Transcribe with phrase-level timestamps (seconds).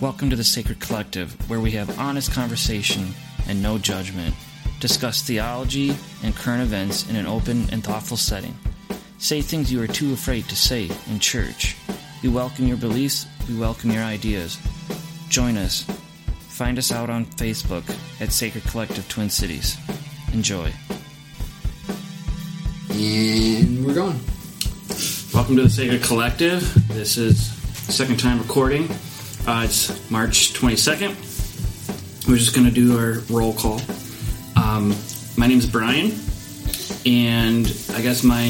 [0.00, 3.08] Welcome to the Sacred Collective, where we have honest conversation
[3.48, 4.32] and no judgment,
[4.78, 5.92] discuss theology
[6.22, 8.56] and current events in an open and thoughtful setting.
[9.18, 11.76] Say things you are too afraid to say in church.
[12.22, 14.56] We welcome your beliefs, we welcome your ideas.
[15.30, 15.82] Join us.
[16.46, 17.82] Find us out on Facebook
[18.20, 19.76] at Sacred Collective Twin Cities.
[20.32, 20.72] Enjoy.
[22.90, 24.20] And we're going.
[25.34, 26.86] Welcome to the Sacred Collective.
[26.86, 27.50] This is
[27.92, 28.88] second time recording.
[29.48, 32.28] Uh, it's March 22nd.
[32.28, 33.80] We're just going to do our roll call.
[34.62, 34.94] Um,
[35.38, 36.12] my name is Brian,
[37.06, 37.66] and
[37.96, 38.44] I guess my,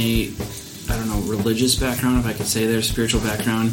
[0.91, 3.71] I don't know, religious background, if I could say there, spiritual background,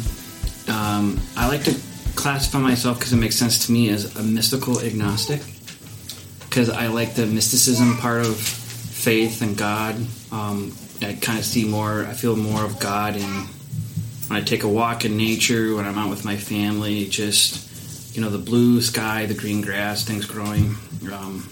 [0.68, 1.74] um, I like to
[2.14, 5.40] classify myself because it makes sense to me as a mystical agnostic.
[6.48, 9.96] Because I like the mysticism part of faith and God.
[10.30, 13.46] Um, I kind of see more, I feel more of God in
[14.28, 18.22] when I take a walk in nature, when I'm out with my family, just, you
[18.22, 20.74] know, the blue sky, the green grass, things growing,
[21.12, 21.48] um,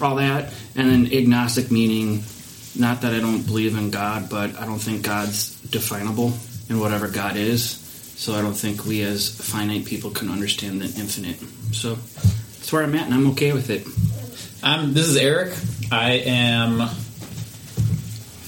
[0.00, 0.52] all that.
[0.76, 2.22] And then agnostic meaning,
[2.76, 6.32] not that I don't believe in God, but I don't think God's definable
[6.68, 7.80] in whatever God is.
[8.16, 11.38] So I don't think we as finite people can understand the infinite.
[11.74, 13.86] So that's where I'm at, and I'm okay with it.
[14.62, 15.52] Um, this is Eric.
[15.90, 16.88] I am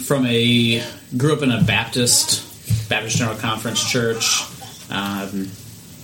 [0.07, 0.85] from a
[1.17, 2.46] grew up in a Baptist
[2.89, 4.43] Baptist General Conference church.
[4.91, 5.51] Um,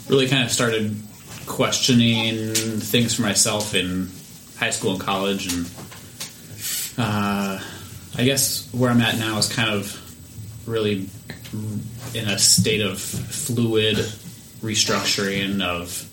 [0.09, 0.97] really kind of started
[1.47, 4.11] questioning things for myself in
[4.59, 5.71] high school and college, and
[6.99, 7.61] uh,
[8.17, 9.99] I guess where I'm at now is kind of
[10.67, 11.09] really
[12.15, 13.97] in a state of fluid
[14.61, 16.09] restructuring of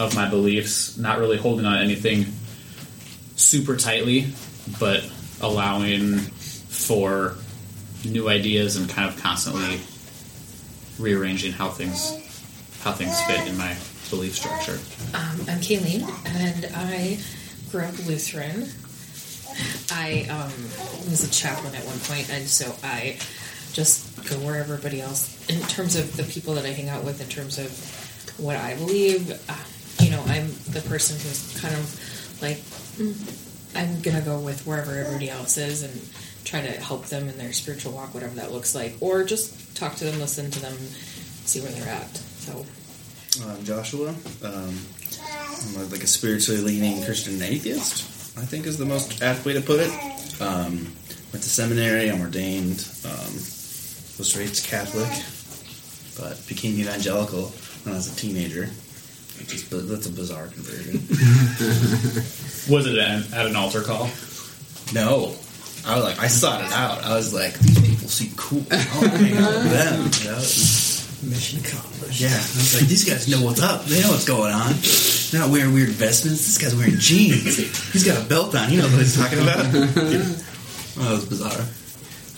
[0.00, 2.26] of my beliefs, not really holding on to anything
[3.36, 4.26] super tightly,
[4.80, 5.08] but
[5.40, 7.36] allowing for
[8.04, 9.80] new ideas and kind of constantly
[10.98, 12.12] rearranging how things
[12.82, 13.74] how things fit in my
[14.10, 14.78] belief structure.
[15.16, 17.18] Um, I'm Kayleen, and I
[17.70, 18.68] grew up Lutheran.
[19.90, 20.52] I um,
[21.08, 23.18] was a chaplain at one point, and so I
[23.72, 25.48] just go where everybody else.
[25.48, 27.70] In terms of the people that I hang out with, in terms of
[28.38, 32.58] what I believe, uh, you know, I'm the person who's kind of like,
[32.98, 37.38] mm, I'm gonna go with wherever everybody else is, and try to help them in
[37.38, 40.74] their spiritual walk, whatever that looks like, or just talk to them, listen to them,
[41.44, 42.16] see where they're at.
[42.16, 42.64] So,
[43.48, 44.08] I'm Joshua.
[44.42, 44.78] Um,
[45.76, 48.38] I'm like a spiritually leaning Christian atheist.
[48.38, 50.40] I think is the most apt way to put it.
[50.40, 50.92] Um,
[51.32, 52.10] went to seminary.
[52.10, 52.88] I'm ordained.
[53.04, 53.34] Um,
[54.18, 55.10] was raised Catholic,
[56.18, 57.46] but became evangelical
[57.82, 58.70] when I was a teenager.
[59.38, 61.00] Which is, that's a bizarre conversion.
[62.72, 64.08] Was it at, at an altar call?
[64.94, 65.34] no,
[65.86, 67.04] I was like, I sought it out.
[67.04, 68.64] I was like, these people seem cool.
[68.70, 70.24] I want to hang out with them.
[70.24, 71.30] You know?
[71.30, 72.20] Mission accomplished.
[72.20, 73.84] Yeah, I was like, these guys know what's up.
[73.84, 74.72] They know what's going on.
[75.30, 76.44] They're not wearing weird vestments.
[76.44, 77.56] This guy's wearing jeans.
[77.92, 78.68] He's got a belt on.
[78.68, 79.58] He knows what he's talking about.
[79.58, 79.70] oh,
[80.96, 81.66] that was bizarre.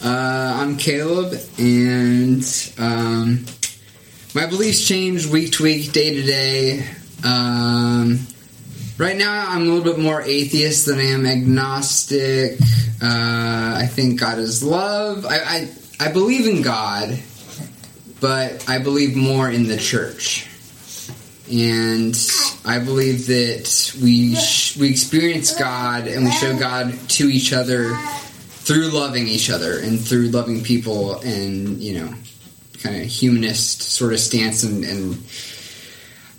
[0.04, 2.44] Uh, I'm Caleb, and
[2.78, 3.44] um,
[4.34, 6.86] my beliefs change week to week, day to day.
[7.24, 8.20] Um,
[8.98, 12.58] right now, I'm a little bit more atheist than I am agnostic.
[13.02, 15.26] Uh, I think God is love.
[15.26, 15.68] I, I
[15.98, 17.18] I believe in God,
[18.20, 20.46] but I believe more in the church.
[21.50, 22.16] And
[22.64, 27.96] I believe that we sh- we experience God and we show God to each other
[28.66, 32.12] through loving each other and through loving people and you know
[32.82, 35.14] kind of humanist sort of stance and, and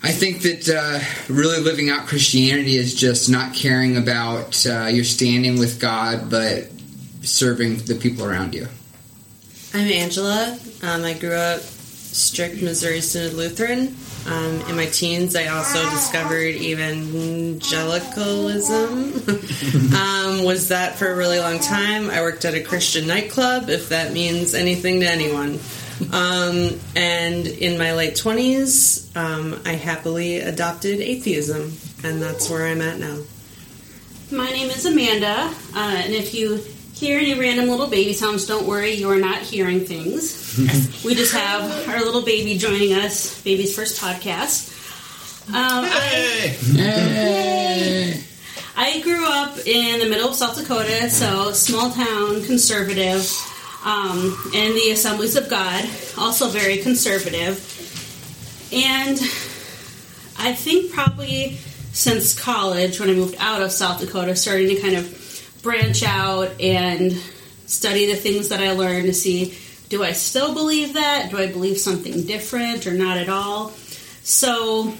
[0.07, 5.03] I think that uh, really living out Christianity is just not caring about uh, your
[5.03, 6.69] standing with God, but
[7.23, 8.67] serving the people around you.
[9.73, 10.57] I'm Angela.
[10.81, 13.97] Um, I grew up strict Missouri Synod Lutheran.
[14.27, 19.13] Um, in my teens, I also discovered evangelicalism.
[19.93, 22.09] um, was that for a really long time.
[22.09, 25.59] I worked at a Christian nightclub, if that means anything to anyone.
[26.13, 31.73] Um, and in my late 20s, um, I happily adopted atheism,
[32.03, 33.17] and that's where I'm at now.
[34.31, 36.63] My name is Amanda, uh, and if you
[36.93, 40.57] hear any random little baby sounds, don't worry, you are not hearing things.
[41.05, 44.73] we just have our little baby joining us, baby's first podcast.
[45.49, 46.57] Um, I,
[48.75, 53.21] I grew up in the middle of South Dakota, so small town, conservative,
[53.83, 55.87] um, in the Assemblies of God,
[56.17, 57.57] also very conservative.
[58.71, 59.17] And
[60.39, 61.57] I think probably
[61.93, 66.59] since college, when I moved out of South Dakota, starting to kind of branch out
[66.61, 67.13] and
[67.65, 69.57] study the things that I learned to see
[69.89, 71.29] do I still believe that?
[71.31, 73.69] Do I believe something different or not at all?
[74.21, 74.93] So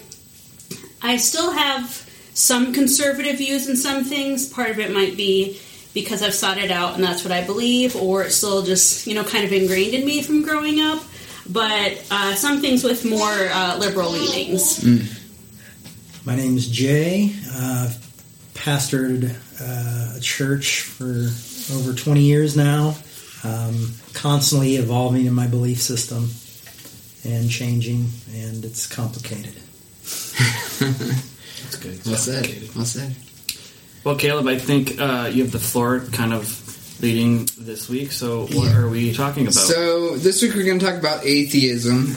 [1.01, 1.89] I still have
[2.33, 4.47] some conservative views in some things.
[4.47, 5.59] Part of it might be
[5.93, 9.15] because I've sought it out and that's what I believe, or it's still just, you
[9.15, 11.01] know, kind of ingrained in me from growing up.
[11.49, 14.83] But uh, some things with more uh, liberal leanings.
[16.25, 17.33] My name is Jay.
[17.53, 18.07] Uh, I've
[18.53, 21.29] pastored uh, a church for
[21.73, 22.95] over 20 years now.
[23.43, 26.29] Um, constantly evolving in my belief system
[27.23, 29.53] and changing, and it's complicated.
[30.79, 32.05] That's good.
[32.05, 32.75] Well said.
[32.75, 33.15] Well said.
[34.03, 36.63] Well, Caleb, I think uh, you have the floor kind of
[37.01, 38.11] leading this week.
[38.11, 38.77] So, what Yeah.
[38.77, 39.53] are we talking about?
[39.53, 42.15] So this week we're going to talk about atheism,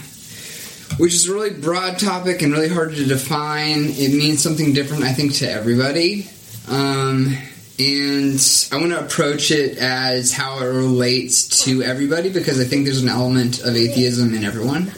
[0.99, 3.87] which is a really broad topic and really hard to define.
[3.87, 6.29] It means something different, I think, to everybody.
[6.69, 7.37] Um,
[7.79, 12.85] and I want to approach it as how it relates to everybody because I think
[12.85, 14.93] there's an element of atheism in everyone,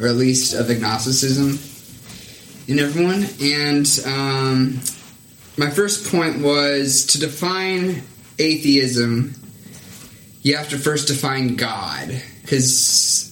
[0.00, 1.58] or at least of agnosticism
[2.68, 3.26] in everyone.
[3.40, 4.80] And um,
[5.56, 8.02] my first point was to define
[8.38, 9.34] atheism
[10.42, 12.20] you have to first define God.
[12.42, 13.30] Because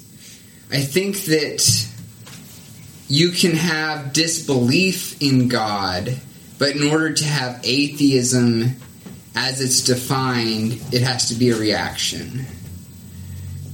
[0.72, 1.88] I think that
[3.08, 6.16] you can have disbelief in God,
[6.58, 8.76] but in order to have atheism
[9.34, 12.46] as it's defined, it has to be a reaction.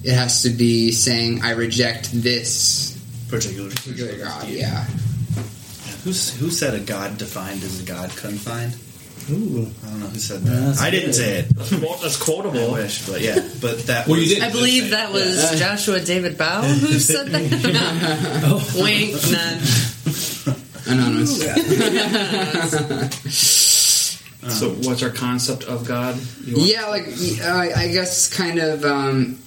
[0.03, 2.93] It has to be saying, I reject this
[3.29, 3.69] Particular.
[3.71, 4.49] particular God.
[4.49, 4.87] Yeah.
[6.07, 8.77] Who's, who said a God defined is a God confined?
[9.29, 9.67] Ooh.
[9.85, 10.51] I don't know who said that.
[10.51, 11.15] that's I didn't good.
[11.17, 11.47] say it.
[11.83, 14.07] Well, that's I wish, but yeah, but that.
[14.07, 14.43] Well, you was- did.
[14.45, 17.43] I believe that was Joshua David Bow who said that.
[18.47, 18.63] oh.
[18.81, 20.87] Wink, nudge.
[20.87, 21.43] Anonymous.
[24.49, 26.17] So, what's our concept of God?
[26.45, 27.09] You Yeah, like
[27.43, 28.85] I, I guess kind of.
[28.85, 29.41] Um,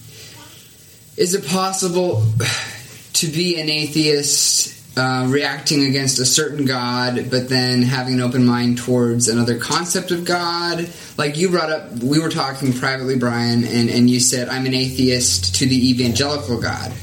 [1.16, 2.26] is it possible
[3.14, 8.46] to be an atheist, uh, reacting against a certain God, but then having an open
[8.46, 10.88] mind towards another concept of God?
[11.18, 14.74] Like you brought up, we were talking privately, Brian, and, and you said I'm an
[14.74, 16.94] atheist to the evangelical God.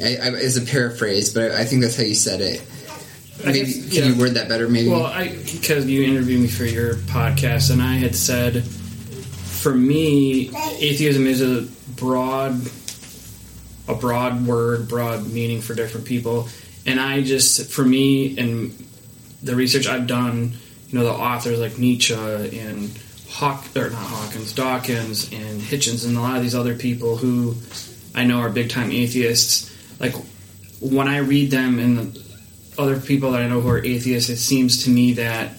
[0.00, 2.62] I, I, is a paraphrase, but I think that's how you said it.
[3.42, 4.08] I Maybe guess- can yeah.
[4.10, 4.68] you word that better?
[4.68, 4.90] Maybe.
[4.90, 10.50] Well, I because you interviewed me for your podcast, and I had said, for me,
[10.78, 12.60] atheism is a broad,
[13.88, 16.48] a broad word, broad meaning for different people,
[16.88, 18.70] and I just, for me, and
[19.42, 20.54] the research I've done,
[20.88, 22.98] you know, the authors like Nietzsche and
[23.28, 27.56] Hawk or not Hawkins, Dawkins and Hitchens, and a lot of these other people who
[28.14, 29.70] I know are big time atheists.
[30.00, 30.14] Like
[30.80, 32.22] when I read them and the
[32.78, 35.52] other people that I know who are atheists, it seems to me that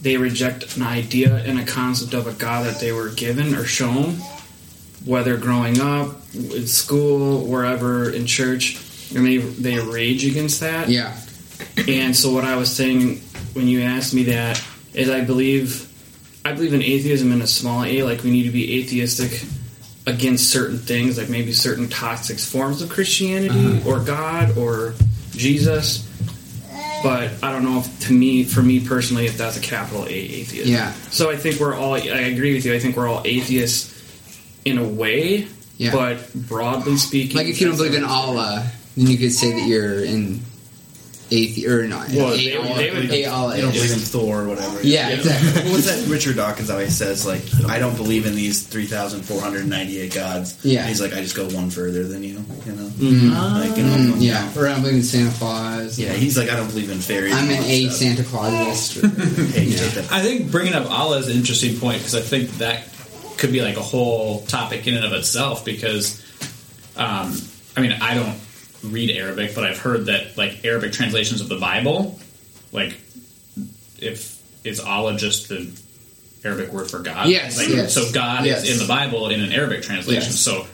[0.00, 3.64] they reject an idea and a concept of a God that they were given or
[3.64, 4.14] shown,
[5.04, 8.78] whether growing up, in school, wherever, in church,
[9.14, 10.88] and they, they rage against that.
[10.88, 11.16] yeah.
[11.88, 13.18] And so what I was saying
[13.54, 14.62] when you asked me that
[14.94, 15.88] is I believe
[16.44, 19.44] I believe in atheism in a small a, like we need to be atheistic
[20.06, 23.88] against certain things, like maybe certain toxic forms of Christianity uh-huh.
[23.88, 24.94] or God or
[25.30, 26.08] Jesus.
[27.02, 30.08] But I don't know if to me for me personally if that's a capital A
[30.08, 30.66] atheist.
[30.66, 30.92] Yeah.
[31.10, 33.90] So I think we're all I agree with you, I think we're all atheists
[34.64, 35.48] in a way.
[35.78, 35.92] Yeah.
[35.92, 39.66] But broadly speaking Like if you don't believe in Allah, then you could say that
[39.66, 40.40] you're in
[41.30, 42.10] athe or not.
[42.10, 44.80] Well, they- they would- a- Allah You don't believe in Thor or whatever.
[44.82, 45.70] Yeah, exactly.
[45.72, 47.24] What's that Richard Dawkins always says?
[47.24, 50.54] Like, I don't believe in these 3,498 gods.
[50.62, 50.80] Yeah.
[50.80, 52.88] And he's like, I just go one further than you, you know?
[52.98, 53.60] Mhm.
[53.66, 55.98] Like, you know, Mm, yeah, or I don't believe in Santa Claus.
[55.98, 57.32] Yeah, he's like, I don't believe in fairies.
[57.34, 57.98] I'm an A that stuff.
[57.98, 59.52] Santa Clausist.
[59.54, 60.02] Hey, Yeah.
[60.10, 62.88] I think bringing up Allah is an interesting point because I think that
[63.38, 65.64] could be like a whole topic in and of itself.
[65.64, 66.20] Because,
[66.96, 67.40] um,
[67.74, 68.34] I mean, I don't
[68.84, 72.18] read Arabic, but I've heard that like Arabic translations of the Bible,
[72.72, 72.96] like
[73.98, 75.70] if is Allah just the
[76.44, 77.28] Arabic word for God?
[77.28, 78.64] Yes, Like, yes, So God yes.
[78.64, 80.22] is in the Bible in an Arabic translation.
[80.24, 80.40] Yes.
[80.40, 80.66] So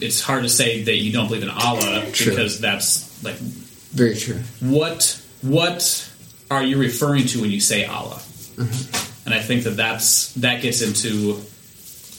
[0.00, 2.30] it's hard to say that you don't believe in Allah True.
[2.30, 4.36] because that's like Very true.
[4.60, 6.10] what what
[6.50, 8.16] are you referring to when you say Allah?
[8.16, 9.26] Mm-hmm.
[9.26, 11.40] And I think that that's that gets into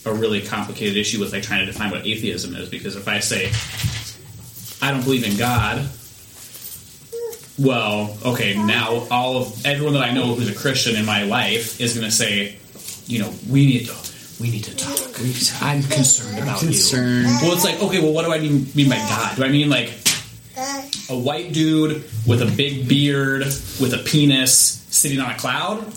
[0.05, 3.19] a really complicated issue with like trying to define what atheism is because if I
[3.19, 3.51] say
[4.81, 5.87] I don't believe in God,
[7.57, 11.81] well, okay, now all of everyone that I know who's a Christian in my life
[11.81, 12.57] is going to say,
[13.07, 13.95] you know, we need to
[14.39, 14.93] we need to talk.
[15.61, 16.67] I'm concerned about you.
[16.67, 17.25] Concerned.
[17.41, 19.35] Well, it's like, okay, well, what do I mean, mean by God?
[19.37, 19.89] Do I mean like
[21.09, 25.91] a white dude with a big beard with a penis sitting on a cloud?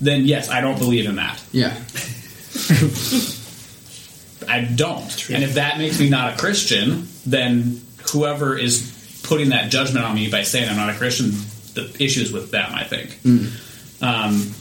[0.00, 1.42] Then yes, I don't believe in that.
[1.52, 1.74] Yeah.
[4.48, 5.30] I don't.
[5.30, 7.83] And if that makes me not a Christian, then
[8.14, 11.32] whoever is putting that judgment on me by saying I'm not a Christian,
[11.74, 12.70] the issues with them.
[12.72, 13.12] I think.
[13.20, 13.46] Hmm.
[14.02, 14.54] Um,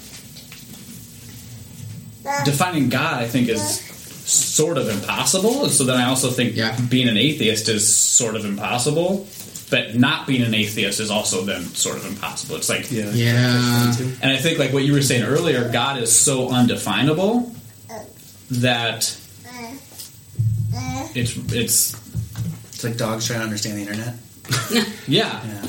[2.46, 3.80] defining God, I think, is
[4.26, 5.64] sort of impossible.
[5.64, 6.78] And so then I also think Yeah.
[6.90, 9.28] being an atheist is sort of impossible.
[9.70, 12.56] But not being an atheist is also then sort of impossible.
[12.58, 13.10] It's like, Yeah.
[13.12, 13.96] Yeah.
[14.22, 17.52] and I think like what you were saying earlier, God is so undefinable
[17.90, 18.00] uh.
[18.52, 20.78] that uh.
[20.78, 21.08] Uh.
[21.16, 21.96] it's it's
[22.84, 24.14] It's like dogs trying to understand the internet.
[25.08, 25.62] yeah Yeah.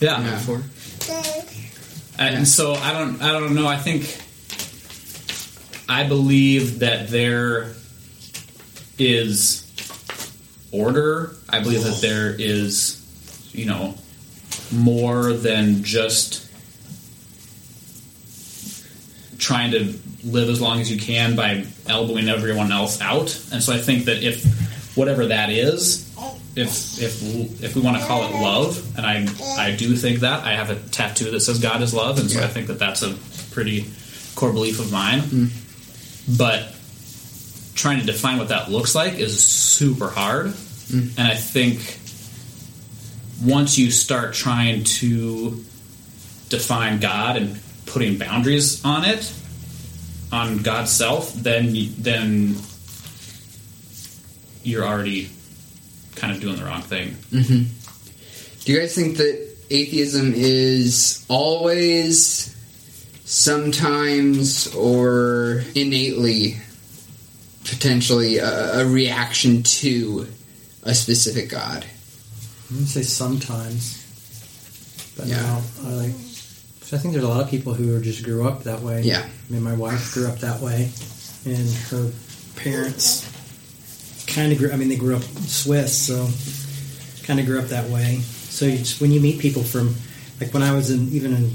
[0.00, 0.22] yeah.
[1.08, 1.42] Yeah.
[2.18, 3.68] And so I don't I don't know.
[3.68, 4.20] I think
[5.88, 7.74] I believe that there
[8.98, 9.62] is
[10.72, 11.36] order.
[11.48, 13.00] I believe that there is
[13.52, 13.94] you know
[14.72, 16.50] more than just
[19.38, 23.32] trying to live as long as you can by elbowing everyone else out.
[23.52, 26.05] And so I think that if whatever that is,
[26.56, 29.26] if if if we want to call it love, and I
[29.62, 32.42] I do think that I have a tattoo that says God is love, and so
[32.42, 33.14] I think that that's a
[33.52, 33.84] pretty
[34.34, 35.20] core belief of mine.
[35.20, 36.38] Mm.
[36.38, 36.74] But
[37.74, 41.18] trying to define what that looks like is super hard, mm.
[41.18, 41.98] and I think
[43.44, 45.62] once you start trying to
[46.48, 49.30] define God and putting boundaries on it,
[50.32, 52.56] on God's self, then then
[54.62, 55.28] you're already
[56.16, 57.10] kind of doing the wrong thing.
[57.30, 58.64] Mm-hmm.
[58.64, 62.52] Do you guys think that atheism is always,
[63.24, 66.56] sometimes, or innately,
[67.64, 70.26] potentially a, a reaction to
[70.82, 71.84] a specific God?
[72.70, 74.02] I'm gonna say sometimes,
[75.16, 75.40] but Yeah.
[75.42, 76.12] no, I like.
[76.80, 79.02] 'cause I think there's a lot of people who are just grew up that way.
[79.02, 79.22] Yeah.
[79.24, 80.90] I mean, my wife grew up that way,
[81.44, 82.10] and her
[82.56, 83.24] parents
[84.26, 84.70] kind of grew.
[84.72, 86.28] I mean, they grew up Swiss, so
[87.26, 88.16] kind of grew up that way.
[88.20, 89.94] So you just, when you meet people from,
[90.40, 91.48] like when I was in even in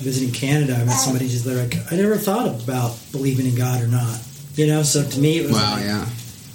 [0.00, 3.82] visiting Canada, I met somebody just they're like, I never thought about believing in God
[3.82, 4.18] or not.
[4.54, 6.06] You know, so to me, it was Wow, like, yeah.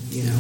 [0.09, 0.39] you know,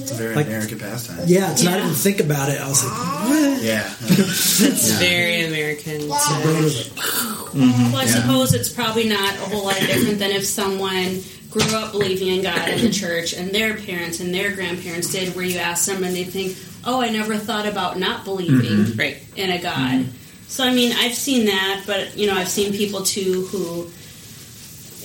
[0.00, 1.24] It's a very Like- American pastime.
[1.26, 3.62] yeah, to not even think about it, I was like, what?
[3.62, 3.94] Yeah.
[4.00, 4.98] It's Yeah.
[4.98, 5.98] very American.
[5.98, 7.92] Brain To, was like, mm-hmm.
[7.92, 8.14] Well, I Yeah.
[8.20, 12.42] suppose it's probably not a whole lot different than if someone grew up believing in
[12.42, 16.02] God in the church and their parents and their grandparents did, where you ask them
[16.02, 18.98] and they think, oh, I never thought about not believing mm-hmm.
[18.98, 19.22] right.
[19.36, 20.00] in a God.
[20.00, 20.16] Mm-hmm.
[20.48, 23.90] So, I mean, I've seen that, but, you know, I've seen people too who,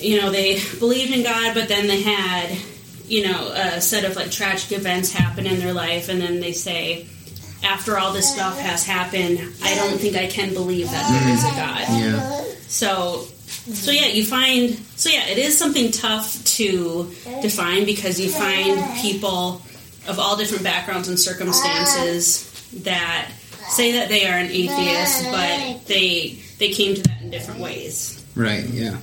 [0.02, 2.58] you know, they believed in God, but then they had,
[3.08, 6.52] you know, a set of like tragic events happen in their life, and then they
[6.52, 7.08] say,
[7.64, 11.44] after all this stuff has happened, I don't think I can believe that there is
[11.44, 11.80] a God.
[11.90, 12.44] Yeah.
[12.68, 17.12] So, so yeah, you find so yeah, it is something tough to
[17.42, 19.62] define because you find people
[20.08, 22.80] of all different backgrounds and circumstances ah.
[22.84, 23.32] that
[23.70, 28.26] say that they are an atheist, but they they came to that in different ways.
[28.36, 28.98] Right, yeah.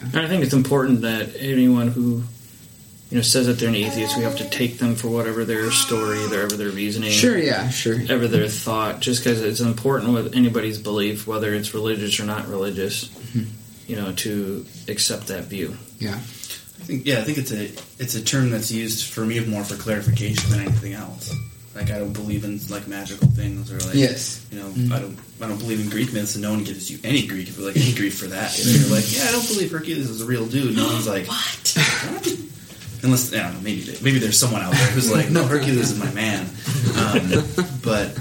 [0.00, 2.22] And I think it's important that anyone who
[3.10, 5.70] you know says that they're an atheist, we have to take them for whatever their
[5.70, 7.98] story, whatever their reasoning, Sure, yeah, sure.
[8.08, 9.00] ever their thought.
[9.00, 13.44] Just because it's important with anybody's belief, whether it's religious or not religious, mm-hmm.
[13.86, 15.76] you know, to accept that view.
[15.98, 16.14] Yeah.
[16.14, 17.64] I think yeah, I think it's a
[18.02, 21.34] it's a term that's used for me more for clarification than anything else.
[21.74, 24.46] Like I don't believe in like magical things or like Yes.
[24.50, 24.92] you know mm-hmm.
[24.92, 27.48] I don't I don't believe in Greek myths and no one gives you any Greek
[27.58, 28.56] like any grief for that.
[28.58, 30.74] You know, you're like yeah I don't believe Hercules is a real dude.
[30.76, 31.76] No one's like What?
[33.02, 35.98] Unless I don't know maybe maybe there's someone out there who's like no Hercules is
[35.98, 36.46] my man.
[36.96, 37.44] Um,
[37.82, 38.18] but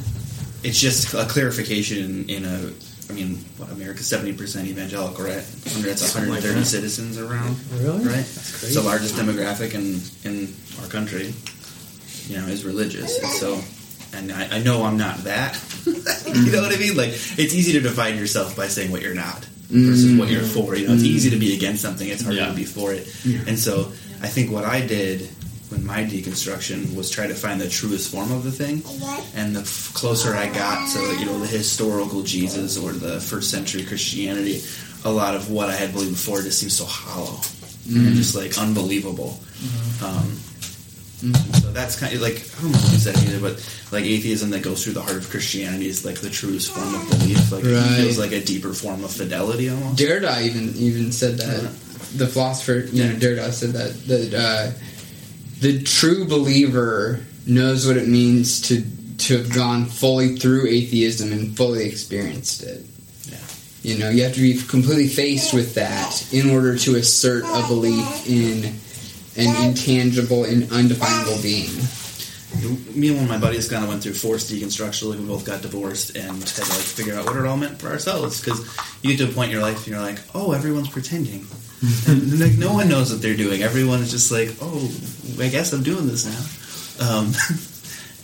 [0.63, 2.71] it's just a clarification in, a.
[3.07, 5.45] I mean, what, America's seventy percent evangelical, right?
[5.75, 7.99] Under it's 130 citizens around, Really?
[8.03, 8.15] right?
[8.15, 11.33] That's It's the largest demographic in in our country.
[12.27, 13.61] You know, is religious, and so,
[14.17, 15.53] and I, I know I'm not that.
[15.85, 16.97] you know what I mean?
[16.97, 20.75] Like, it's easy to define yourself by saying what you're not versus what you're for.
[20.75, 22.47] You know, it's easy to be against something; it's harder Yeah.
[22.49, 23.05] to be for it.
[23.47, 23.91] And so,
[24.25, 25.21] I think what I did
[25.69, 28.81] when my deconstruction was try to find the truest form of the thing,
[29.35, 33.51] and the f- closer I got to you know the historical Jesus or the first
[33.51, 34.63] century Christianity,
[35.03, 37.39] a lot of what I had believed before just seems so hollow
[37.85, 38.15] and mm.
[38.15, 39.37] just like unbelievable.
[39.61, 40.05] Mm-hmm.
[40.05, 40.23] Um,
[41.29, 41.53] mm-hmm.
[41.53, 44.49] so that's kind of like I don't know who said it either, but like atheism
[44.49, 47.51] that goes through the heart of Christianity is like the truest form of belief.
[47.51, 49.99] Like it feels like a deeper form of fidelity almost.
[49.99, 51.61] Derrida even even said that.
[51.61, 51.69] Yeah.
[52.17, 54.71] The philosopher, you know, Derrida said that that uh,
[55.59, 58.83] the true believer knows what it means to
[59.17, 62.83] to have gone fully through atheism and fully experienced it.
[63.29, 63.37] Yeah.
[63.81, 67.67] You know, you have to be completely faced with that in order to assert a
[67.67, 68.75] belief in
[69.37, 71.71] an intangible and undefinable being.
[72.95, 75.09] me and one of my buddies kind of went through forced deconstruction.
[75.09, 77.79] Like we both got divorced and had to like figure out what it all meant
[77.79, 78.39] for ourselves.
[78.41, 78.59] Because
[79.01, 81.45] you get to a point in your life and you're like, oh, everyone's pretending.
[82.07, 83.61] And like no one knows what they're doing.
[83.63, 84.91] Everyone is just like, oh,
[85.39, 87.07] I guess I'm doing this now.
[87.07, 87.33] Um,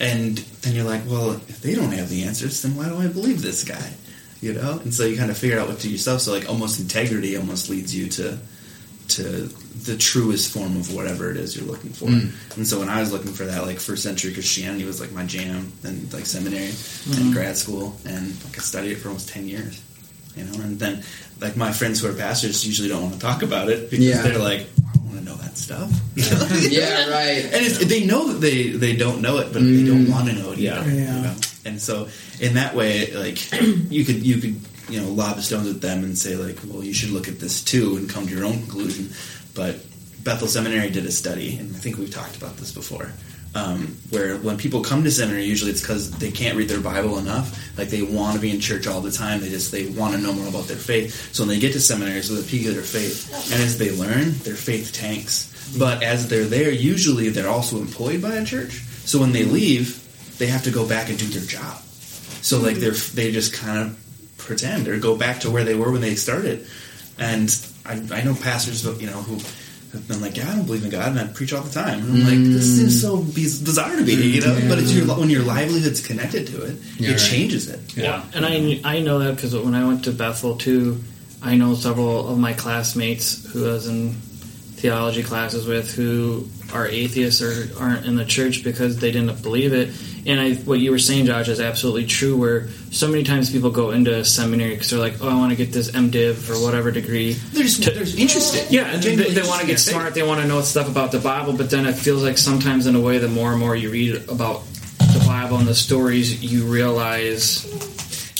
[0.00, 3.08] and then you're like, well, if they don't have the answers, then why do I
[3.08, 3.92] believe this guy?
[4.40, 4.80] You know.
[4.82, 6.22] And so you kind of figure out what to yourself.
[6.22, 8.38] So like almost integrity almost leads you to
[9.08, 9.22] to
[9.84, 12.08] the truest form of whatever it is you're looking for.
[12.56, 15.26] And so when I was looking for that, like first century Christianity was like my
[15.26, 16.72] jam, and like seminary
[17.16, 19.82] and grad school, and like I studied it for almost ten years.
[20.36, 21.02] You know, and then
[21.42, 24.22] like my friends who are pastors usually don't want to talk about it because Yeah.
[24.22, 25.90] they're like, I don't want to know that stuff.
[26.14, 26.22] You?
[26.70, 27.44] Yeah, right.
[27.44, 30.10] And it's, they know that they they don't know it, but they don't mm.
[30.10, 30.80] want to know it Yeah.
[30.80, 30.90] either.
[30.90, 31.22] you Yeah.
[31.22, 31.34] know?
[31.64, 32.08] And so
[32.40, 33.38] in that way, like
[33.90, 34.56] you could you could
[34.88, 37.62] you know lob stones at them and say like, well, you should look at this
[37.62, 39.10] too and come to your own conclusion.
[39.54, 39.80] But
[40.24, 43.12] Bethel Seminary did a study, and I think we've talked about this before.
[43.54, 47.18] Um, where when people come to seminary, usually it's because they can't read their Bible
[47.18, 47.76] enough.
[47.76, 49.40] Like they want to be in church all the time.
[49.40, 51.34] They just they want to know more about their faith.
[51.34, 53.90] So when they get to seminary, it's the peak of their faith, and as they
[53.94, 55.52] learn, their faith tanks.
[55.78, 58.82] But as they're there, usually they're also employed by a church.
[59.04, 59.98] So when they leave,
[60.38, 61.76] they have to go back and do their job.
[62.40, 65.92] So like they're they just kind of pretend or go back to where they were
[65.92, 66.66] when they started.
[67.18, 67.54] And
[67.84, 69.38] I, I know pastors, you know, who
[69.92, 72.00] have been like, "Yeah, I don't believe in God," and I preach all the time.
[72.00, 72.78] And I'm like, "This mm.
[72.78, 74.58] seems so biz- bizarre to me," you know.
[74.68, 77.20] But it's your when your livelihood's connected to it, Yeah, it right.
[77.20, 77.80] changes it.
[77.96, 78.22] Yeah.
[78.34, 81.02] And I I know that because when I went to Bethel too,
[81.42, 84.14] I know several of my classmates who I was in
[84.76, 89.72] theology classes with who are atheists or aren't in the church because they didn't believe
[89.72, 89.90] it.
[90.24, 92.36] And I, what you were saying, Josh, is absolutely true.
[92.36, 95.50] Where so many times people go into a seminary because they're like, "Oh, I want
[95.50, 98.70] to get this MDiv or whatever degree." They're just they're interested.
[98.70, 100.14] Yeah, and they, they want to get smart.
[100.14, 102.94] They want to know stuff about the Bible, but then it feels like sometimes, in
[102.94, 104.62] a way, the more and more you read about
[104.98, 107.66] the Bible and the stories, you realize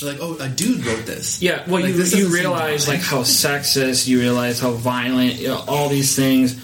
[0.03, 4.07] like, "Oh, a dude wrote this." yeah, well, Like, you, you realize like how sexist,
[4.07, 6.55] you realize how violent, you know, all these things,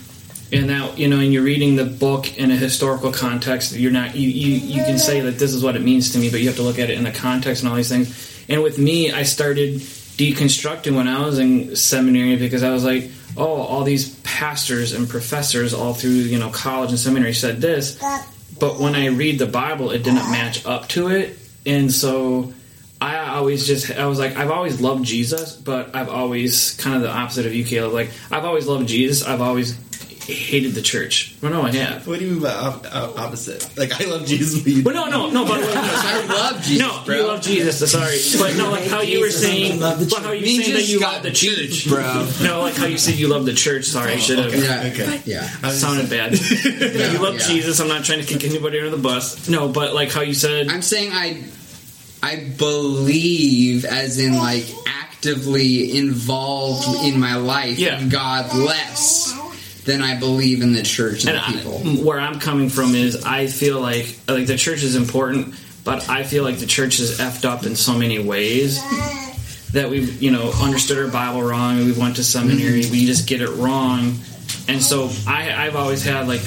[0.51, 3.75] and that you know, and you're reading the book in a historical context.
[3.75, 6.29] You're not you, you you can say that this is what it means to me,
[6.29, 8.45] but you have to look at it in the context and all these things.
[8.49, 13.09] And with me, I started deconstructing when I was in seminary because I was like,
[13.37, 18.01] oh, all these pastors and professors all through you know college and seminary said this,
[18.59, 22.53] but when I read the Bible, it didn't match up to it, and so
[22.99, 27.03] I always just I was like I've always loved Jesus, but I've always kind of
[27.03, 27.93] the opposite of you, Caleb.
[27.93, 29.25] Like I've always loved Jesus.
[29.25, 29.77] I've always
[30.29, 31.35] hated the church.
[31.41, 32.07] Well, no, I have.
[32.07, 33.77] What do you mean by op- op- opposite?
[33.77, 35.45] Like, I love Jesus, but you But no, no, no.
[35.45, 37.15] But I love Jesus, no, bro.
[37.15, 37.91] you love Jesus.
[37.91, 40.61] Sorry, but no, like how you were Jesus, saying, love the but how you Me
[40.61, 42.27] saying that you got love the beat, church, bro.
[42.41, 43.85] No, like how you said you love the church.
[43.85, 44.53] Sorry, I oh, should have.
[44.53, 45.21] Yeah, Okay.
[45.25, 45.49] yeah.
[45.63, 46.33] I Sounded bad.
[46.63, 47.47] you love yeah.
[47.47, 47.79] Jesus.
[47.79, 49.47] I'm not trying to kick anybody under the bus.
[49.49, 51.43] No, but like how you said, I'm saying I
[52.21, 57.99] I believe as in like actively involved in my life Yeah.
[57.99, 59.33] in God less
[59.89, 61.81] than I believe in the church and, and the people.
[61.83, 66.07] I, where I'm coming from is I feel like like the church is important, but
[66.09, 68.79] I feel like the church is effed up in so many ways
[69.73, 71.77] that we've you know understood our Bible wrong.
[71.85, 74.15] We went to seminary, we just get it wrong,
[74.67, 76.41] and so I I've always had like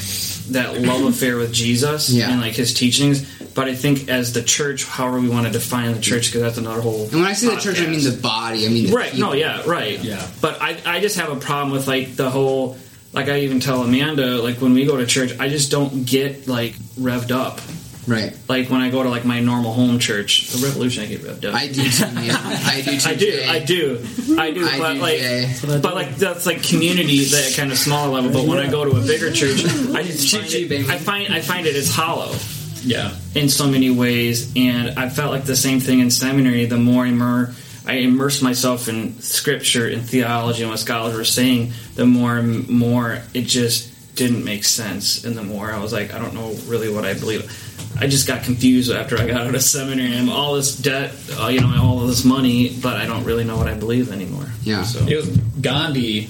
[0.50, 2.30] that love affair with Jesus Yeah.
[2.30, 3.26] and like his teachings.
[3.54, 6.56] But I think as the church, however we want to define the church, because that's
[6.58, 7.04] another whole.
[7.04, 8.64] and when I say the church, I mean the body.
[8.66, 9.14] I mean the Right.
[9.16, 9.34] No.
[9.34, 9.62] Yeah.
[9.66, 9.98] Right.
[10.02, 10.26] Yeah.
[10.40, 12.76] But I, I just have a problem with like the whole.
[13.12, 16.48] Like I even tell Amanda, like when we go to church, I just don't get
[16.48, 17.60] like revved up.
[18.06, 18.34] right.
[18.48, 21.44] Like when I go to like my normal home church, the Revolution, I get revved
[21.44, 21.54] up.
[21.54, 22.30] I do too, man.
[22.34, 23.08] I do too.
[23.08, 24.66] I do, I do, I do.
[24.66, 25.54] I but do, like, Jay.
[25.82, 28.32] but like that's like community, that kind of smaller level.
[28.32, 29.62] But when I go to a bigger church,
[29.94, 30.88] I just find it.
[30.88, 32.34] I find I find it as hollow
[32.82, 33.14] Yeah.
[33.34, 36.64] in so many ways, and I felt like the same thing in seminary.
[36.64, 37.54] The more and more
[37.86, 42.68] I immersed myself in scripture and theology and what scholars were saying, the more and
[42.68, 46.52] more it just didn't make sense, and the more I was like, I don't know
[46.66, 47.50] really what I believe.
[47.98, 50.16] I just got confused after I got out of seminary.
[50.16, 53.56] I'm all this debt, uh, you know, all this money, but I don't really know
[53.56, 54.46] what I believe anymore.
[54.62, 54.82] Yeah.
[54.84, 55.28] So It was
[55.60, 56.28] Gandhi.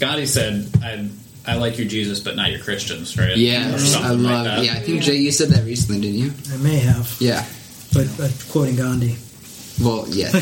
[0.00, 1.08] Gandhi said, "I
[1.46, 3.36] I like your Jesus, but not your Christians." Right?
[3.36, 4.20] Yeah, I love.
[4.46, 6.32] Like yeah, I think Jay, you said that recently, didn't you?
[6.52, 7.44] I may have, Yeah.
[7.92, 9.16] but uh, quoting Gandhi.
[9.80, 10.30] Well, yeah.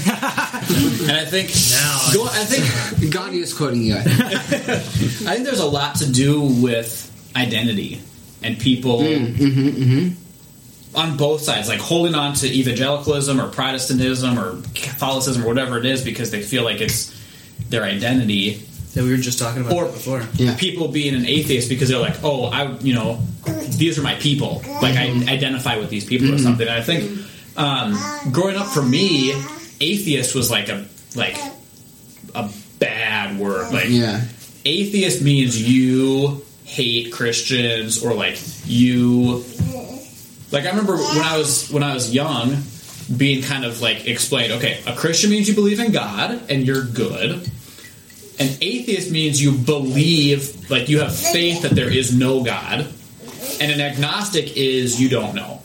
[0.62, 3.96] And I think now, go, I think Gandhi was quoting you.
[3.96, 8.00] I think there's a lot to do with identity
[8.42, 10.96] and people mm, mm-hmm, mm-hmm.
[10.96, 15.86] on both sides, like holding on to evangelicalism or Protestantism or Catholicism or whatever it
[15.86, 17.12] is, because they feel like it's
[17.68, 18.62] their identity.
[18.94, 20.22] That we were just talking about Or- that before.
[20.34, 20.54] Yeah.
[20.56, 23.20] people being an atheist because they're like, oh, I, you know,
[23.70, 24.62] these are my people.
[24.82, 25.28] Like I mm-hmm.
[25.28, 26.68] identify with these people or something.
[26.68, 27.10] And I think
[27.56, 27.98] um,
[28.32, 29.32] growing up for me,
[29.80, 31.36] atheist was like a like
[32.34, 33.72] a bad word.
[33.72, 34.22] Like Yeah.
[34.64, 39.44] atheist means you hate Christians or like you.
[40.50, 42.56] Like I remember when I was when I was young,
[43.16, 44.52] being kind of like explained.
[44.54, 47.50] Okay, a Christian means you believe in God and you're good.
[48.38, 52.86] An atheist means you believe, like you have faith that there is no God,
[53.60, 55.61] and an agnostic is you don't know.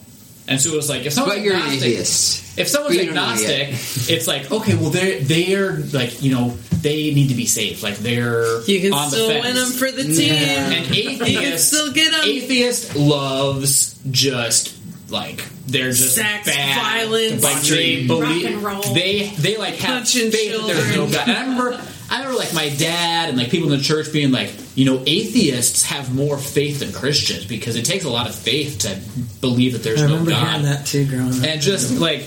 [0.49, 2.57] And so it was like if someone's But you're an agnostic, atheist.
[2.59, 4.09] if someone's you don't agnostic, yet.
[4.17, 7.97] it's like okay, well they're they're like you know they need to be saved, like
[7.97, 9.45] they're You can on still the fence.
[9.45, 10.31] win them for the team.
[10.33, 12.21] An You can still get them.
[12.23, 14.75] atheist loves just
[15.09, 18.93] like they're just Sex, bad, violence, like they believe rock and roll.
[18.93, 21.11] they they like have Punching faith that there's no children.
[21.11, 21.27] God.
[21.27, 24.31] And I remember I remember like my dad and like people in the church being
[24.31, 28.35] like, you know, atheists have more faith than Christians because it takes a lot of
[28.35, 28.97] faith to
[29.41, 30.47] believe that there's I no God.
[30.47, 31.43] hearing that too growing up.
[31.43, 32.19] and just like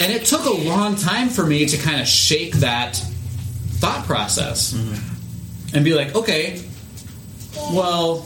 [0.00, 4.74] and it took a long time for me to kind of shake that thought process
[4.74, 5.76] mm-hmm.
[5.76, 6.62] and be like okay
[7.72, 8.18] well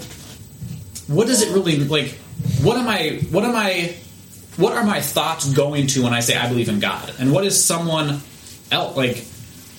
[1.07, 2.11] what does it really like
[2.63, 3.95] what am i what am i
[4.57, 7.15] what are my thoughts going to when i say i believe in god?
[7.19, 8.21] And what is someone
[8.71, 9.25] else like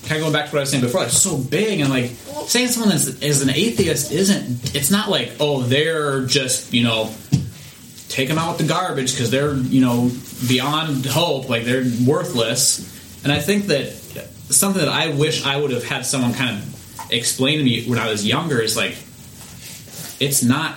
[0.08, 1.02] kind of going back to what i was saying before?
[1.02, 2.12] Like so big and like
[2.48, 7.14] saying someone is, is an atheist isn't it's not like oh they're just you know
[8.10, 10.10] take them out with the garbage because they're you know
[10.48, 12.96] beyond hope like they're worthless.
[13.24, 13.92] And i think that
[14.50, 18.00] something that i wish i would have had someone kind of explain to me when
[18.00, 18.96] i was younger is like
[20.20, 20.76] it's not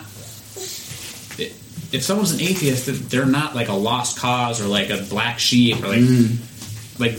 [1.93, 5.83] if someone's an atheist they're not like a lost cause or like a black sheep
[5.83, 7.01] or like mm.
[7.01, 7.17] like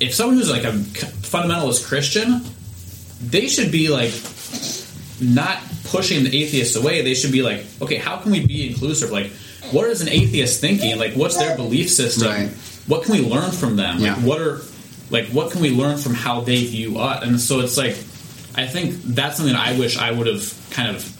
[0.00, 2.40] if someone who's like a fundamentalist christian
[3.20, 4.12] they should be like
[5.20, 7.02] not pushing the atheists away.
[7.02, 9.10] They should be like, okay, how can we be inclusive?
[9.10, 9.30] Like,
[9.70, 10.98] what is an atheist thinking?
[10.98, 12.28] Like, what's their belief system?
[12.28, 12.48] Right.
[12.86, 13.98] What can we learn from them?
[13.98, 14.14] Yeah.
[14.14, 14.60] Like, what are
[15.10, 17.22] like what can we learn from how they view us?
[17.22, 17.92] And so it's like,
[18.56, 21.10] I think that's something I wish I would have kind of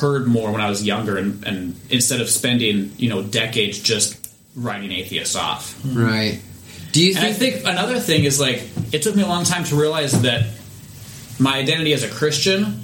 [0.00, 4.34] heard more when I was younger, and, and instead of spending you know decades just
[4.56, 5.78] writing atheists off.
[5.84, 6.40] Right.
[6.96, 7.56] Do you And I think?
[7.56, 10.46] think another thing is like it took me a long time to realize that
[11.38, 12.80] my identity as a Christian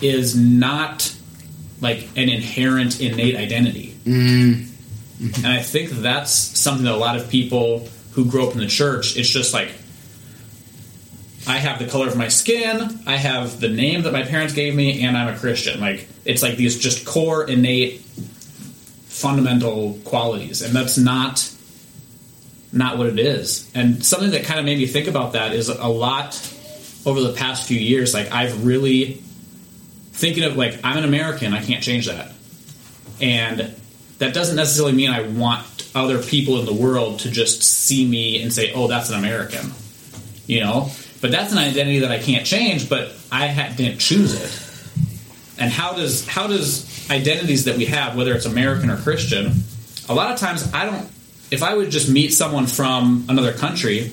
[0.00, 1.12] is not
[1.80, 3.96] like an inherent innate identity.
[4.04, 4.68] Mm,
[5.38, 8.68] And I think that's something that a lot of people who grow up in the
[8.68, 9.72] church, it's just like
[11.48, 14.76] I have the color of my skin, I have the name that my parents gave
[14.76, 15.80] me, and I'm a Christian.
[15.80, 17.98] Like it's like these just core innate
[19.08, 20.62] fundamental qualities.
[20.62, 21.50] And that's not
[22.74, 23.70] not what it is.
[23.74, 26.34] And something that kind of made me think about that is a lot
[27.06, 29.22] over the past few years, like I've really
[30.12, 32.32] thinking of like I'm an American, I can't change that.
[33.20, 33.74] And
[34.18, 38.42] that doesn't necessarily mean I want other people in the world to just see me
[38.42, 39.72] and say, "Oh, that's an American,"
[40.46, 40.90] you know.
[41.20, 42.88] But that's an identity that I can't change.
[42.88, 44.60] But I ha- didn't choose it.
[45.58, 49.52] And how does how does identities that we have, whether it's American or Christian,
[50.08, 51.08] a lot of times I don't.
[51.54, 54.10] If I would just meet someone from another country,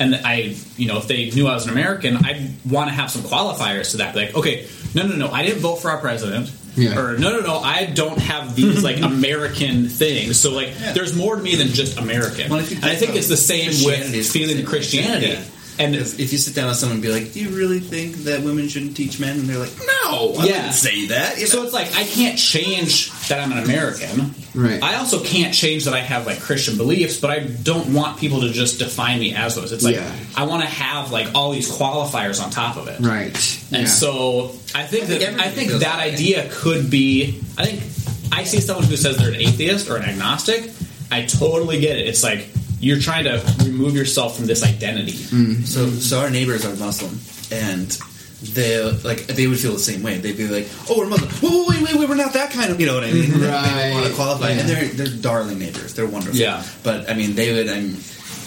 [0.00, 3.10] and I, you know, if they knew I was an American, I'd want to have
[3.10, 4.16] some qualifiers to that.
[4.16, 6.50] Like, okay, no, no, no, I didn't vote for our president.
[6.76, 6.98] Yeah.
[6.98, 10.40] Or no, no, no, I don't have these like American things.
[10.40, 12.50] So like, there's more to me than just American.
[12.50, 14.66] Well, if and I think think it's the same with is the feeling same.
[14.66, 15.26] Christianity.
[15.28, 15.44] Yeah.
[15.76, 18.14] And If, if you sit down with someone and be like, "Do you really think
[18.24, 20.56] that women shouldn't teach men?" and they're like, "No, I Yeah.
[20.56, 24.34] wouldn't say that." You So it's like I can't change that I'm an American.
[24.54, 24.82] Right.
[24.82, 28.42] I also can't change that I have like Christian beliefs, but I don't want people
[28.42, 29.72] to just define me as those.
[29.72, 30.16] It's like Yeah.
[30.36, 33.00] I want to have like all these qualifiers on top of it.
[33.00, 33.34] right.
[33.72, 33.86] And yeah.
[33.86, 36.12] so I think that I think feels that that way.
[36.12, 37.40] idea could be.
[37.58, 37.82] I think
[38.32, 40.70] I see someone who says they're an atheist or an agnostic.
[41.10, 42.08] I totally get it.
[42.08, 42.48] It's like
[42.80, 45.12] you're trying to remove yourself from this identity.
[45.12, 45.64] Mm.
[45.66, 47.18] So, so our neighbors are Muslim,
[47.50, 47.96] and
[48.52, 50.18] they like they would feel the same way.
[50.18, 51.30] They'd be like, "Oh, we're Muslim.
[51.30, 53.30] Whoa, wait, wait, wait, we're not that kind of." You know what I mean?
[53.30, 53.92] They- They, Right.
[53.94, 54.60] want to qualify, Yeah.
[54.60, 55.94] and they're they're darling neighbors.
[55.94, 56.38] They're wonderful.
[56.38, 56.62] Yeah.
[56.82, 57.68] But I mean, they would.
[57.68, 57.96] I mean,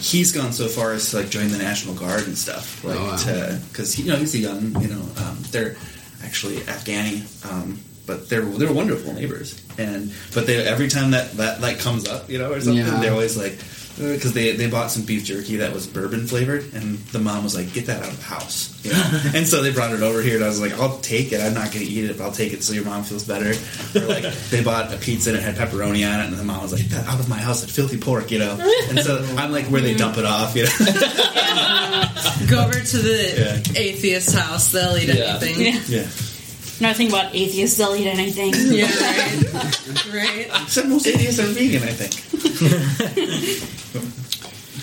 [0.01, 3.03] he's gone so far as to like join the National Guard and stuff, like Oh,
[3.05, 3.57] wow.
[3.71, 4.79] because you know he's a young.
[4.81, 5.75] You know, um, they're
[6.23, 7.23] actually Afghani.
[7.49, 12.07] Um, but they're they're wonderful neighbors, and but they every time that that like comes
[12.07, 12.99] up, you know, or something, Yeah.
[13.01, 13.57] they're always like,
[13.97, 17.55] because they they bought some beef jerky that was bourbon flavored, and the mom was
[17.55, 19.21] like, "Get that out of the house," you know.
[19.36, 21.41] and so they brought it over here, and I was like, "I'll take it.
[21.41, 23.49] I'm not going to eat it, but I'll take it so your mom feels better."
[23.95, 26.62] Or like they bought a pizza and it had pepperoni on it, and the mom
[26.62, 28.57] was like, "Get that out of my house, that filthy pork," you know.
[28.89, 30.69] And so I'm like, where they dump it off, you know.
[32.49, 33.79] Go over to the Yeah.
[33.81, 34.71] atheist house.
[34.71, 35.39] They'll eat Yeah.
[35.41, 35.60] anything.
[35.60, 36.01] Yeah.
[36.01, 36.07] yeah.
[36.79, 37.77] Nothing about atheists.
[37.77, 38.53] They'll eat anything.
[38.77, 40.13] Yeah, right.
[40.13, 40.47] right.
[40.63, 42.13] Except most atheists are vegan, I think.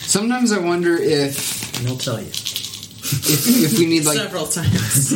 [0.01, 2.27] Sometimes I wonder if And they'll tell you.
[2.29, 5.13] if, if we need like Several times.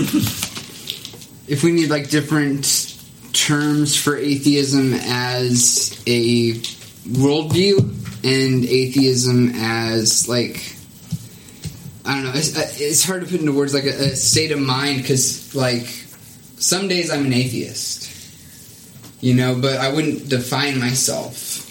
[1.48, 2.94] if we need like different
[3.32, 6.52] terms for atheism as a
[7.08, 7.78] worldview
[8.24, 10.74] and atheism as like
[12.04, 12.32] I don't know.
[12.34, 15.54] It's, uh, it's hard to put into words like a, a state of mind because
[15.54, 15.84] like
[16.60, 18.10] some days I'm an atheist,
[19.20, 21.64] you know, but I wouldn't define myself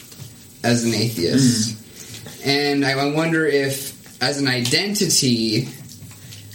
[0.64, 1.78] as an atheist.
[2.44, 2.50] Hmm.
[2.50, 5.68] And I wonder if, as an identity,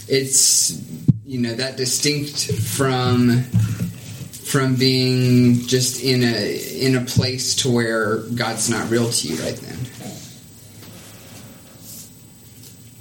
[0.09, 0.81] it's
[1.25, 8.19] you know that distinct from from being just in a in a place to where
[8.35, 9.79] God's not real to you right then.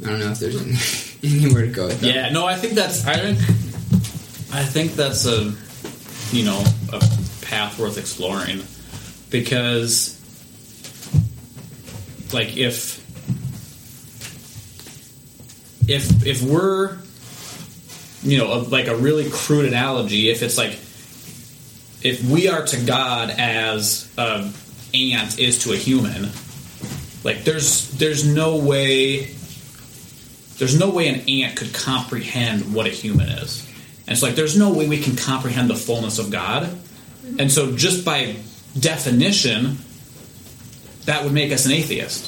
[0.04, 2.14] I don't know if there's any, anywhere to go with that.
[2.14, 3.40] Yeah, no, I think that's I think
[4.54, 5.54] I think that's a
[6.36, 7.00] you know a
[7.42, 8.64] path worth exploring
[9.30, 10.18] because
[12.34, 13.00] like if
[15.90, 16.98] if if we're
[18.24, 20.72] you know a, like a really crude analogy if it's like
[22.04, 24.52] if we are to God as a
[24.94, 26.30] ant is to a human
[27.24, 29.34] like there's there's no way
[30.62, 33.68] there's no way an ant could comprehend what a human is.
[34.08, 36.70] And it's like there's no way we can comprehend the fullness of God.
[37.40, 38.36] And so just by
[38.80, 39.78] definition,
[41.06, 42.26] that would make us an atheist.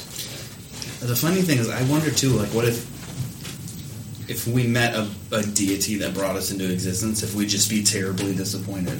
[1.01, 2.91] The funny thing is, I wonder too, like, what if
[4.29, 7.83] if we met a, a deity that brought us into existence, if we'd just be
[7.83, 8.99] terribly disappointed?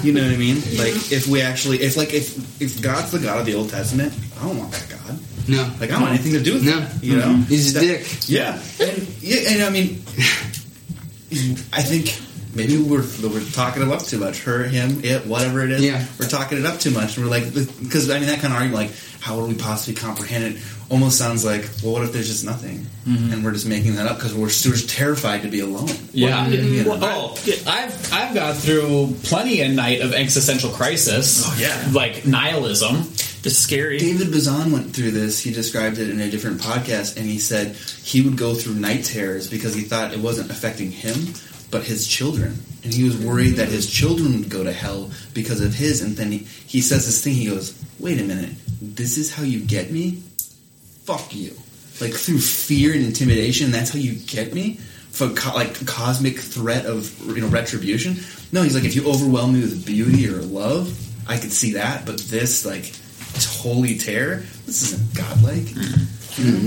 [0.04, 0.56] you know what I mean?
[0.78, 4.12] Like, if we actually, if like, if if God's the God of the Old Testament,
[4.38, 5.18] I don't want that God.
[5.48, 6.80] No, Like, I don't want anything to do with No.
[6.80, 7.02] that.
[7.04, 7.42] You know, mm-hmm.
[7.42, 8.28] he's a dick.
[8.28, 10.02] Yeah, and yeah, and I mean,
[11.72, 12.20] I think
[12.54, 14.42] maybe we're we're talking it up too much.
[14.44, 15.84] Her, him, it, whatever it is.
[15.84, 16.04] Yeah.
[16.18, 17.16] we're talking it up too much.
[17.16, 20.00] And we're like, because I mean, that kind of argument, like, how would we possibly
[20.00, 20.62] comprehend it?
[20.88, 23.32] Almost sounds like, well, what if there's just nothing, mm-hmm.
[23.32, 25.90] and we're just making that up because we're, we're just terrified to be alone.
[26.12, 26.46] Yeah.
[26.46, 26.98] You know?
[27.02, 27.36] Oh,
[27.66, 31.42] I've I've gone through plenty a night of existential crisis.
[31.44, 31.88] Oh, yeah.
[31.92, 33.10] like nihilism.
[33.46, 33.98] It's scary.
[33.98, 35.38] David Bazan went through this.
[35.38, 39.04] He described it in a different podcast, and he said he would go through night
[39.04, 41.14] terrors because he thought it wasn't affecting him,
[41.70, 42.58] but his children.
[42.82, 46.02] And he was worried that his children would go to hell because of his.
[46.02, 47.34] And then he, he says this thing.
[47.34, 48.50] He goes, "Wait a minute,
[48.82, 50.22] this is how you get me?
[51.04, 51.54] Fuck you!
[52.00, 53.70] Like through fear and intimidation.
[53.70, 54.80] That's how you get me."
[55.12, 58.16] For co- like cosmic threat of you know retribution.
[58.50, 60.92] No, he's like if you overwhelm me with beauty or love,
[61.28, 62.04] I could see that.
[62.04, 62.92] But this like
[63.44, 65.66] holy terror, this isn't godlike.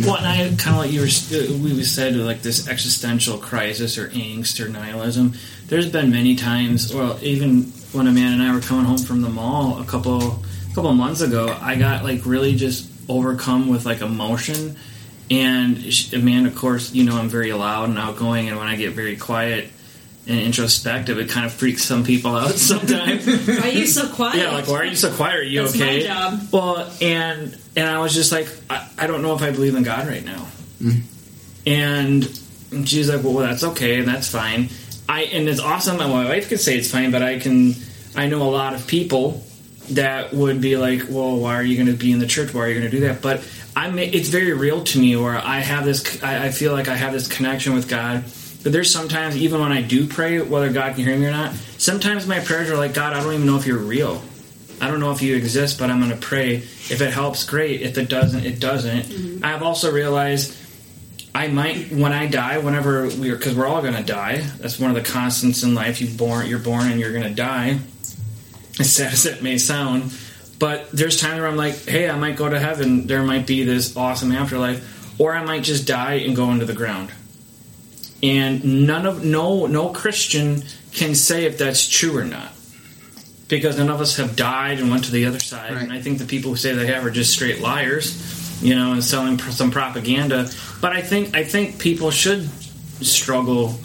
[0.06, 3.98] Well, and I kind of like you were, uh, we said like this existential crisis
[3.98, 5.34] or angst or nihilism.
[5.68, 9.30] There's been many times, well, even when Amanda and I were coming home from the
[9.30, 14.02] mall a couple, a couple months ago, I got like really just overcome with like
[14.02, 14.76] emotion.
[15.30, 18.76] And she, Amanda, of course, you know I'm very loud and outgoing, and when I
[18.76, 19.70] get very quiet
[20.30, 23.26] and introspective, it kind of freaks some people out sometimes.
[23.26, 24.38] Why are you so quiet?
[24.38, 25.40] Yeah, like why are you so quiet?
[25.40, 26.08] Are you That's my okay?
[26.08, 26.40] job.
[26.52, 29.84] Well, and and I was just like, I, I don't know if I believe in
[29.84, 30.48] God right now.
[30.82, 31.68] Mm-hmm.
[31.68, 34.70] And she's like, well, that's okay, and that's fine.
[35.10, 37.74] I and it's awesome that my wife could say it's fine, but I can.
[38.16, 39.44] I know a lot of people
[39.92, 42.54] that would be like, well, why are you going to be in the church?
[42.54, 43.22] Why are you going to do that?
[43.22, 43.44] But
[43.76, 43.98] I'm.
[43.98, 46.22] It's very real to me where I have this.
[46.24, 48.24] I, I feel like I have this connection with God.
[48.64, 51.54] But there's sometimes, even when I do pray, whether God can hear me or not,
[51.78, 54.22] sometimes my prayers are like, God, I don't even know if you're real.
[54.82, 56.56] I don't know if you exist, but I'm going to pray.
[56.56, 57.82] If it helps, great.
[57.82, 59.06] If it doesn't, it doesn't.
[59.06, 59.46] Mm-hmm.
[59.46, 60.56] I've also realized
[61.34, 64.38] I might, when I die, whenever we're, because we're all going to die.
[64.58, 66.02] That's one of the constants in life.
[66.02, 67.80] You born, you're born, and you're going to die.
[68.80, 70.14] As sad as it may sound,
[70.58, 73.08] but there's times where I'm like, hey, I might go to heaven.
[73.08, 76.74] There might be this awesome afterlife, or I might just die and go into the
[76.74, 77.12] ground.
[78.22, 82.52] And none of no no Christian can say if that's true or not
[83.50, 85.74] because none of us have died and went to the other side.
[85.74, 85.84] Right.
[85.84, 88.94] And I think the people who say they have are just straight liars, you know,
[88.94, 90.50] and selling pr- some propaganda.
[90.80, 92.48] But I think I think people should
[93.02, 93.76] struggle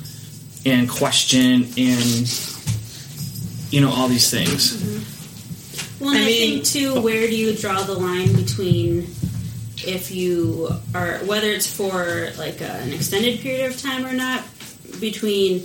[0.67, 2.31] and question and
[3.71, 4.77] you know all these things.
[4.77, 6.05] Mm-hmm.
[6.05, 7.01] Well, and I I, mean- think too, oh.
[7.01, 9.07] where do you draw the line between
[9.79, 14.43] if you are whether it's for like a, an extended period of time or not
[15.01, 15.63] between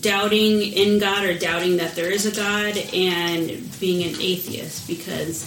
[0.00, 5.42] doubting in God or doubting that there is a God and being an atheist because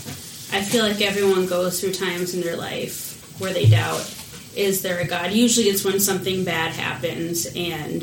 [0.54, 4.12] I feel like everyone goes through times in their life where they doubt
[4.56, 5.34] is there a God?
[5.34, 8.01] Usually it's when something bad happens and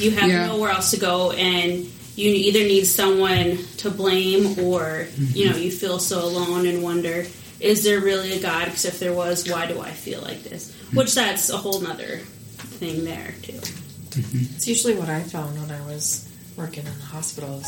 [0.00, 0.46] you have Yeah.
[0.48, 5.70] nowhere else to go and you either need someone to blame or you know you
[5.70, 7.26] feel so alone and wonder
[7.60, 10.74] is there really a god because if there was why do i feel like this
[10.92, 12.18] which that's a whole nother
[12.78, 14.54] thing there too mm-hmm.
[14.54, 17.66] It's usually what I found when I was working in the hospitals.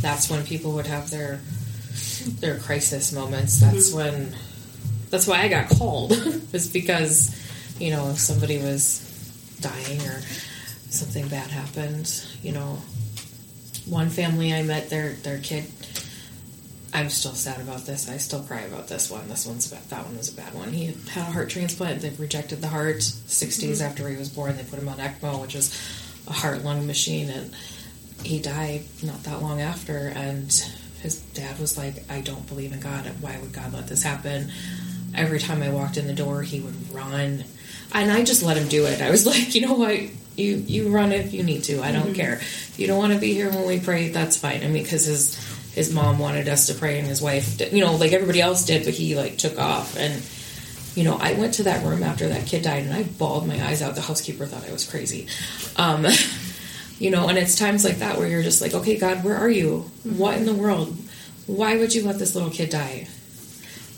[0.00, 1.40] That's when people would have their
[2.40, 3.60] their crisis moments.
[3.60, 3.96] That's mm-hmm.
[3.96, 4.36] when
[5.10, 6.10] that's why I got called.
[6.52, 7.34] was because
[7.78, 9.02] you know if somebody was
[9.60, 10.20] dying or
[10.90, 12.24] something bad happened.
[12.42, 12.78] You know,
[13.86, 15.64] one family I met, their their kid.
[16.96, 18.08] I'm still sad about this.
[18.08, 19.28] I still cry about this one.
[19.28, 19.68] This one's.
[19.68, 20.72] That one was a bad one.
[20.72, 22.00] He had a heart transplant.
[22.00, 23.02] They rejected the heart.
[23.02, 23.66] 6 mm-hmm.
[23.66, 25.78] days after he was born, they put him on ECMO, which is
[26.26, 27.54] a heart lung machine, and
[28.22, 30.08] he died not that long after.
[30.08, 30.50] And
[31.02, 33.04] his dad was like, "I don't believe in God.
[33.20, 34.50] Why would God let this happen?"
[35.14, 37.44] Every time I walked in the door, he would run,
[37.92, 39.02] and I just let him do it.
[39.02, 40.00] I was like, "You know what?
[40.36, 41.82] You you run if you need to.
[41.82, 42.14] I don't mm-hmm.
[42.14, 42.36] care.
[42.36, 45.04] If you don't want to be here when we pray, that's fine." I mean, because
[45.04, 45.36] his
[45.76, 48.64] his mom wanted us to pray, and his wife, did, you know, like everybody else
[48.64, 50.22] did, but he like took off and
[50.96, 53.62] you know, I went to that room after that kid died and I bawled my
[53.62, 53.94] eyes out.
[53.94, 55.28] The housekeeper thought I was crazy.
[55.76, 56.06] Um,
[56.98, 59.50] you know, and it's times like that where you're just like, okay, God, where are
[59.50, 59.90] you?
[60.04, 60.96] What in the world?
[61.46, 63.08] Why would you let this little kid die?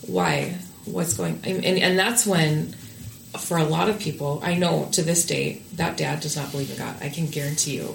[0.08, 0.56] Why?
[0.86, 2.72] What's going and, and, and that's when,
[3.38, 6.72] for a lot of people, I know to this day, that dad does not believe
[6.72, 6.96] in God.
[7.00, 7.94] I can guarantee you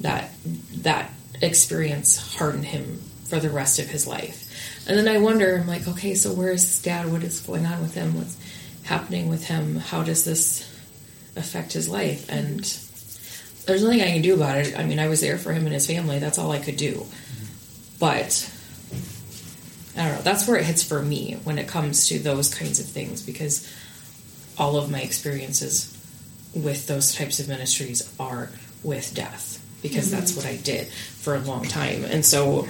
[0.00, 0.30] that
[0.78, 1.10] that
[1.42, 4.86] experience hardened him for the rest of his life.
[4.88, 7.10] And then I wonder, I'm like, okay, so where is his dad?
[7.10, 8.16] What is going on with him?
[8.16, 8.36] What's
[8.82, 9.76] happening with him?
[9.76, 10.68] How does this
[11.36, 12.28] affect his life?
[12.28, 12.58] And
[13.66, 14.76] there's nothing I can do about it.
[14.76, 16.18] I mean, I was there for him and his family.
[16.18, 17.06] That's all I could do.
[18.00, 18.50] But
[19.96, 20.22] I don't know.
[20.22, 23.72] That's where it hits for me when it comes to those kinds of things because
[24.58, 25.96] all of my experiences
[26.54, 28.50] with those types of ministries are
[28.82, 30.48] with death because that's mm-hmm.
[30.48, 32.04] what I did for a long time.
[32.04, 32.66] And so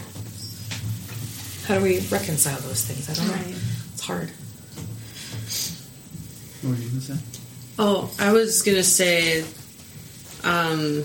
[1.66, 3.08] how do we reconcile those things?
[3.08, 3.34] I don't know.
[3.34, 3.54] Right.
[3.92, 4.30] It's hard.
[6.62, 7.40] What were you going to say?
[7.82, 9.42] Oh, I was gonna say,
[10.44, 11.02] um,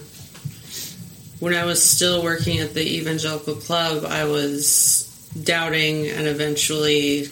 [1.40, 5.08] when I was still working at the evangelical club, I was
[5.42, 7.28] doubting and eventually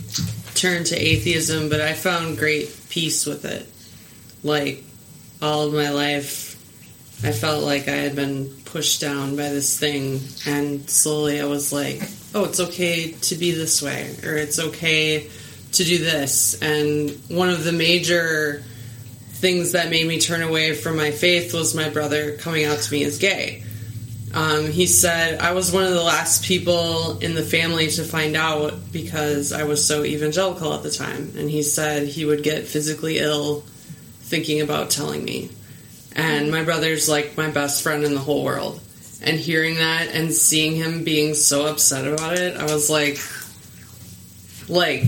[0.55, 3.67] turned to atheism, but I found great peace with it.
[4.43, 4.85] Like
[5.41, 6.42] all of my life,
[7.23, 11.71] I felt like I had been pushed down by this thing, and slowly I was
[11.71, 12.01] like,
[12.35, 15.29] oh, it's okay to be this way, or it's okay
[15.73, 16.61] to do this.
[16.61, 18.63] And one of the major
[19.43, 22.91] things that made me turn away from my faith was my brother coming out to
[22.91, 23.63] me as gay.
[24.33, 28.35] Um, he said I was one of the last people in the family to find
[28.35, 31.33] out because I was so evangelical at the time.
[31.37, 33.63] And he said he would get physically ill
[34.21, 35.51] thinking about telling me.
[36.15, 38.81] And my brother's like my best friend in the whole world.
[39.23, 43.19] And hearing that and seeing him being so upset about it, I was like,
[44.67, 45.03] like,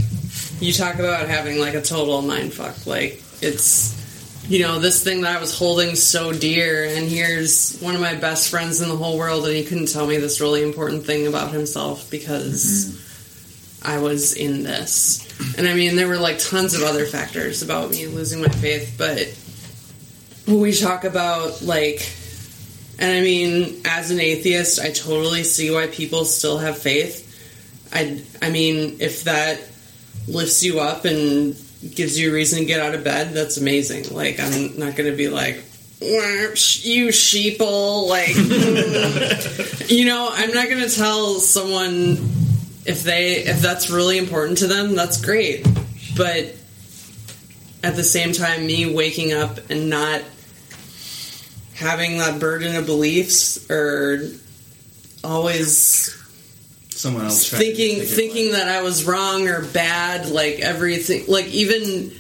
[0.60, 2.88] you talk about having like a total mind fuck.
[2.88, 3.96] Like, it's
[4.48, 8.14] you know, this thing that I was holding so dear, and here's one of my
[8.14, 11.26] best friends in the whole world, and he couldn't tell me this really important thing
[11.26, 13.02] about himself because
[13.84, 13.92] mm-hmm.
[13.92, 15.24] I was in this.
[15.58, 18.96] And I mean, there were like tons of other factors about me losing my faith,
[18.98, 19.36] but
[20.46, 22.08] when we talk about like,
[23.00, 27.24] and I mean, as an atheist, I totally see why people still have faith.
[27.94, 29.60] I, I mean, if that
[30.28, 31.56] lifts you up and
[31.94, 34.16] gives you a reason to get out of bed, that's amazing.
[34.16, 35.64] Like, I'm not going to be like,
[36.02, 38.08] "Wah, sh- you sheeple.
[38.08, 42.18] Like, you know, I'm not going to tell someone
[42.86, 45.68] if they, if that's really important to them, that's great.
[46.16, 46.56] But
[47.84, 50.22] at the same time, me waking up and not
[51.76, 54.22] having that burden of beliefs or
[55.24, 56.12] always
[56.90, 62.12] Someone else thinking thinking that I was wrong or bad, like everything, like even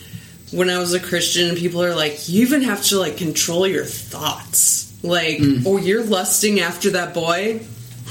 [0.51, 3.85] when I was a Christian, people are like, you even have to like control your
[3.85, 7.62] thoughts, like, oh, you're lusting after that boy.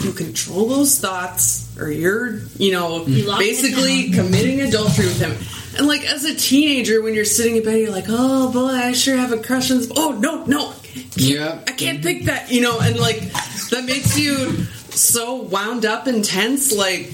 [0.00, 5.30] You control those thoughts, or you're, you know, lock it basically committing adultery with him.
[5.78, 8.92] And like as a teenager, when you're sitting in bed, you're like, "Oh boy, I
[8.92, 10.72] sure have a crush on this." Oh no, no,
[11.16, 11.60] Yeah.
[11.66, 13.20] I can't pick that, you know, and like
[13.70, 14.52] that makes you
[14.90, 17.12] so wound up and tense, like,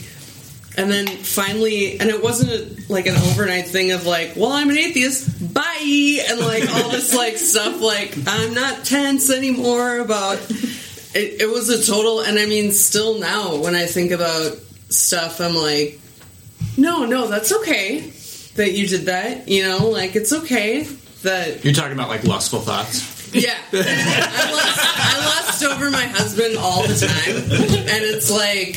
[0.76, 4.70] and then finally, and it wasn't a, like an overnight thing of like, well, I'm
[4.70, 7.80] an atheist, bye, and like all this like stuff.
[7.80, 10.38] Like I'm not tense anymore about.
[11.12, 14.56] It, it was a total, and I mean, still now when I think about
[14.90, 15.98] stuff, I'm like,
[16.76, 18.12] no, no, that's okay
[18.54, 19.48] that you did that.
[19.48, 20.82] You know, like it's okay
[21.22, 23.19] that You're talking about like lustful thoughts.
[23.32, 27.36] Yeah, I lust over my husband all the time,
[27.88, 28.74] and it's like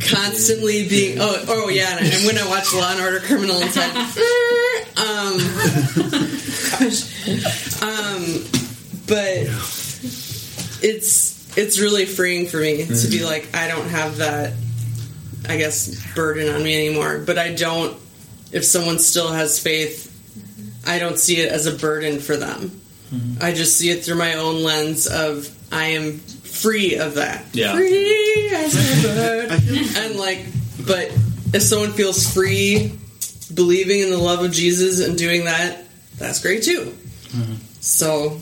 [0.00, 3.96] constantly being oh oh yeah, and, and when I watch Law and Order Criminal Intent,
[4.98, 5.38] um,
[7.82, 8.44] um,
[9.06, 9.48] but
[10.82, 14.52] it's it's really freeing for me to be like I don't have that
[15.48, 17.96] I guess burden on me anymore, but I don't.
[18.52, 20.10] If someone still has faith,
[20.86, 22.81] I don't see it as a burden for them.
[23.40, 27.46] I just see it through my own lens of I am free of that.
[27.52, 27.74] Yeah.
[27.74, 29.50] Free as a bird.
[29.98, 30.46] and like,
[30.86, 31.10] but
[31.54, 32.92] if someone feels free
[33.54, 35.84] believing in the love of Jesus and doing that,
[36.18, 36.94] that's great too.
[37.28, 37.54] Mm-hmm.
[37.80, 38.40] So,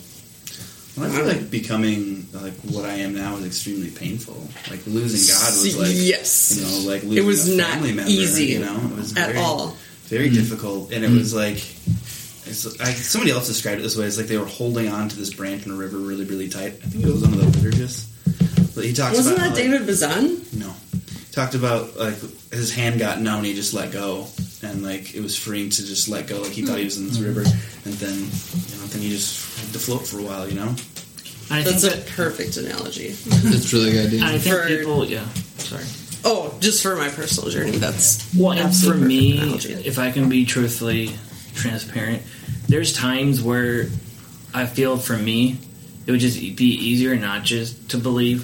[0.97, 4.37] Well, I feel like becoming like what I am now is extremely painful.
[4.71, 7.93] Like losing God was like yes, you know like losing It was a not family
[7.93, 9.77] member, easy you know it was at very, all.
[10.05, 10.35] very mm.
[10.35, 11.37] difficult and it was mm.
[11.37, 12.00] like it's,
[12.81, 15.33] I, somebody else described it this way it's like they were holding on to this
[15.33, 18.75] branch in a river really really tight I think it was one of the liturgists
[18.75, 20.43] but he talks Wasn't about that how, like- David Bazan?
[20.59, 20.75] no
[21.33, 22.17] talked about like
[22.51, 24.27] his hand got numb and he just let go
[24.63, 27.07] and like it was freeing to just let go like he thought he was in
[27.07, 27.25] this hmm.
[27.25, 30.55] river and then you know then he just had to float for a while you
[30.55, 30.75] know
[31.53, 33.09] I That's think a that, perfect analogy.
[33.09, 34.11] That's really good.
[34.11, 34.23] Dude.
[34.23, 35.27] I think for- people, yeah.
[35.59, 35.83] Sorry.
[36.25, 39.73] Oh, just for my personal journey, that's Well, and for me, analogy.
[39.73, 41.17] if I can be truthfully
[41.55, 42.23] transparent,
[42.69, 43.87] there's times where
[44.55, 45.59] I feel for me
[46.07, 48.43] it would just be easier not just to believe.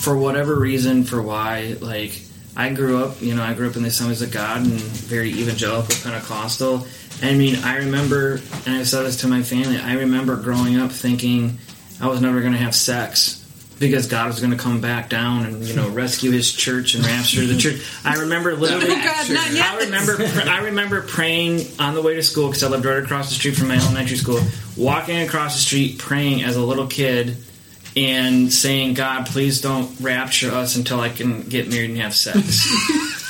[0.00, 2.22] For whatever reason, for why, like
[2.56, 5.30] I grew up, you know, I grew up in the Assemblies of God and very
[5.30, 6.86] evangelical Pentecostal.
[7.22, 9.78] I mean, I remember, and I said this to my family.
[9.78, 11.58] I remember growing up thinking
[12.00, 13.39] I was never going to have sex
[13.80, 17.04] because God was going to come back down and you know rescue His church and
[17.04, 17.82] rapture the church.
[18.04, 18.86] I remember literally.
[18.90, 19.66] Oh God, not yet.
[19.66, 20.22] I remember.
[20.48, 23.56] I remember praying on the way to school because I lived right across the street
[23.56, 24.40] from my elementary school.
[24.76, 27.36] Walking across the street, praying as a little kid,
[27.96, 32.66] and saying, "God, please don't rapture us until I can get married and have sex."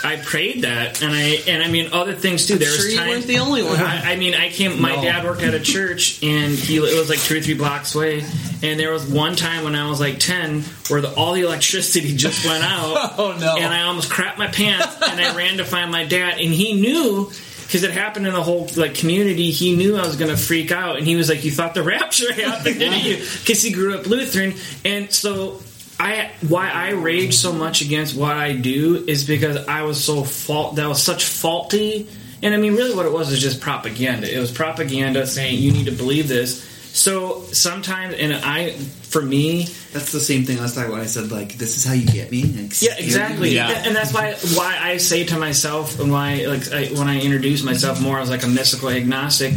[0.05, 2.57] I prayed that, and I and I mean other things too.
[2.57, 3.79] There sure was you times weren't the only one.
[3.79, 4.81] I, I mean, I came.
[4.81, 5.03] My No.
[5.03, 8.25] dad worked at a church, and he it was like two or three blocks away.
[8.63, 12.17] And there was one time when I was like ten, where the, all the electricity
[12.17, 13.11] just went out.
[13.21, 13.57] Oh, no.
[13.59, 16.73] And I almost crapped my pants, and I ran to find my dad, and he
[16.81, 17.31] knew.
[17.71, 20.73] Because it happened in the whole like community, he knew I was going to freak
[20.73, 23.95] out, and he was like, "You thought the rapture happened, didn't you?" Because he grew
[23.95, 24.55] up Lutheran,
[24.85, 25.63] and so
[26.01, 30.25] I why I rage so much against what I do is because I was so
[30.25, 32.09] fault that was such faulty
[32.43, 34.35] and I mean really what it was was just propaganda.
[34.35, 36.67] It was propaganda saying you need to believe this.
[36.93, 41.03] So sometimes and I for me That's the same thing I was talking about.
[41.03, 43.51] I said like, "This is how you get me." And yeah, exactly.
[43.51, 43.69] Yeah.
[43.69, 47.65] And that's why why I say to myself and why like I, when I introduce
[47.65, 49.55] myself more as like a mystical agnostic.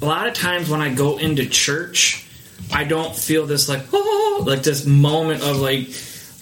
[0.00, 2.26] A lot of times when I go into church,
[2.72, 5.88] I don't feel this like oh like this moment of like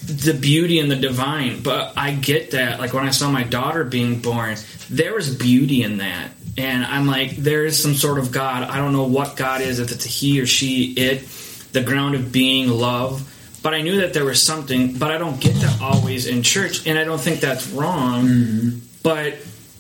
[0.06, 1.62] the beauty and the divine.
[1.62, 2.80] But I get that.
[2.80, 4.56] Like when I saw my daughter being born,
[4.88, 6.30] there was beauty in that.
[6.56, 8.64] And I'm like, there is some sort of God.
[8.64, 11.26] I don't know what God is, if it's a he or she, it,
[11.72, 13.26] the ground of being, love.
[13.62, 16.86] But I knew that there was something, but I don't get that always in church,
[16.86, 18.80] and I don't think that's wrong.
[19.02, 19.34] But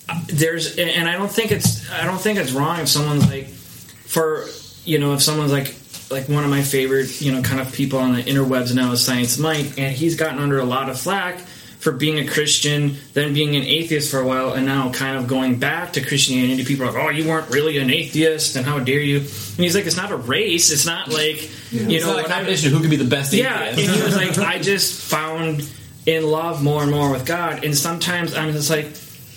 [0.08, 3.46] uh, there's, and I don't think it's, I don't think it's wrong if someone's like,
[3.46, 4.46] for
[4.84, 5.74] you know, if someone's like,
[6.10, 9.04] like one of my favorite, you know, kind of people on the interwebs now is
[9.04, 11.38] Science Mike, and he's gotten under a lot of flack
[11.80, 15.26] for being a Christian, then being an atheist for a while, and now kind of
[15.26, 16.64] going back to Christianity.
[16.64, 19.26] People are like, "Oh, you weren't really an atheist, and how dare you?" And
[19.64, 20.70] he's like, "It's not a race.
[20.70, 23.04] It's not like you it's know not a I- competition of who can be the
[23.04, 25.68] best yeah, and he was like, I just found
[26.06, 28.86] in love more and more with God, and sometimes I'm just like,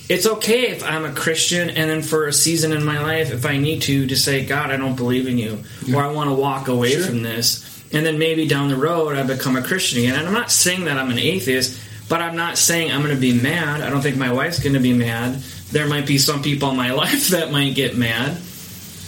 [0.10, 3.46] it's okay if I'm a Christian, and then for a season in my life, if
[3.46, 5.64] I need to, to say, God, I don't believe in you,
[5.94, 9.24] or I want to walk away from this, and then maybe down the road I
[9.24, 10.16] become a Christian again.
[10.16, 11.80] And I'm not saying that I'm an atheist,
[12.10, 13.82] but I'm not saying I'm going to be mad.
[13.82, 15.36] I don't think my wife's going to be mad.
[15.72, 18.38] There might be some people in my life that might get mad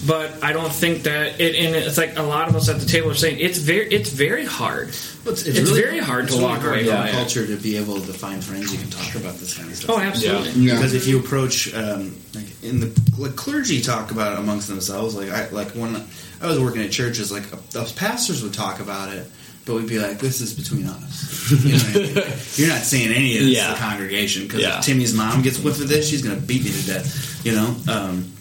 [0.06, 1.56] but I don't think that it.
[1.56, 4.10] And it's like a lot of us at the table are saying it's very, it's
[4.10, 4.90] very hard.
[4.90, 7.78] It's, It's very hard it's to really walk hard away from our culture to be
[7.78, 9.90] able to find friends you can talk about this kind of stuff.
[9.92, 10.62] Oh, absolutely.
[10.62, 10.76] Yeah.
[10.76, 15.16] Because if you approach, um, like in the like clergy talk about it amongst themselves,
[15.16, 15.96] like I like when
[16.42, 19.30] I was working at churches, like those pastors would talk about it,
[19.66, 22.16] but we'd be like, "This is between us." You know I mean?
[22.56, 23.68] You're not saying any of this Yeah.
[23.68, 24.80] to the congregation because Yeah.
[24.80, 27.46] if Timmy's mom gets whiff of this, she's going to beat me to death.
[27.46, 27.76] You know.
[27.88, 28.32] Um,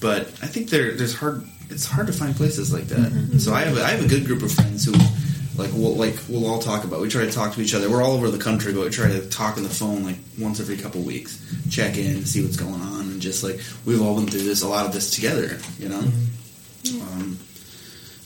[0.00, 1.44] but I think there there's hard.
[1.70, 3.40] It's hard to find places like that.
[3.40, 4.92] So I have a, I have a good group of friends who.
[5.56, 7.00] Like we'll like we'll all talk about.
[7.00, 7.90] We try to talk to each other.
[7.90, 10.60] We're all over the country, but we try to talk on the phone like once
[10.60, 11.36] every couple weeks,
[11.68, 14.68] check in, see what's going on, and just like we've all been through this a
[14.68, 15.58] lot of this together.
[15.80, 15.98] You know,
[17.02, 17.38] um,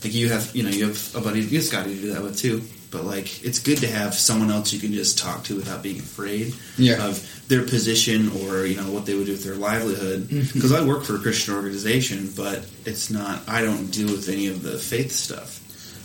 [0.03, 2.23] like you have you know you have a buddy you have Scotty to do that
[2.23, 2.61] with too.
[2.91, 5.97] But like it's good to have someone else you can just talk to without being
[5.99, 7.07] afraid Yeah.
[7.07, 10.29] of their position or you know what they would do with their livelihood.
[10.29, 13.41] Because I work for a Christian organization, but it's not.
[13.47, 15.59] I don't deal with any of the faith stuff.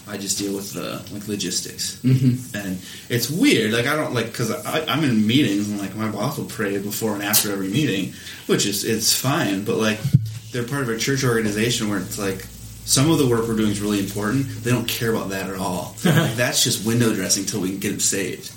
[0.08, 2.54] I just deal with the like logistics, Mhm.
[2.54, 2.78] and
[3.10, 3.72] it's weird.
[3.72, 7.12] Like I don't like because I'm in meetings and like my boss will pray before
[7.12, 8.14] and after every meeting,
[8.46, 9.64] which is it's fine.
[9.64, 10.00] But like
[10.52, 12.46] they're part of a church organization where it's like
[12.88, 14.48] some of the work we're doing is really important.
[14.64, 15.94] They don't care about that at all.
[16.06, 18.50] like, that's just window dressing until we can get them saved.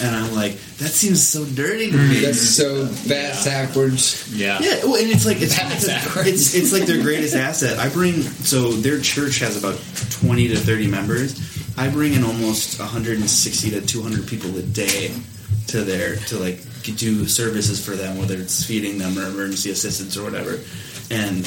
[0.00, 2.20] And I'm like, that seems so dirty to me.
[2.20, 4.34] That's so bad backwards.
[4.34, 4.58] Yeah.
[4.60, 7.78] Yeah, well, and it's like it's it's, it's it's like their greatest asset.
[7.78, 9.78] I bring so their church has about
[10.10, 11.36] twenty to thirty members.
[11.76, 15.12] I bring in almost one hundred and sixty to two hundred people a day
[15.68, 16.60] to their to like
[16.96, 20.60] do services for them, whether it's feeding them or emergency assistance or whatever.
[21.10, 21.44] And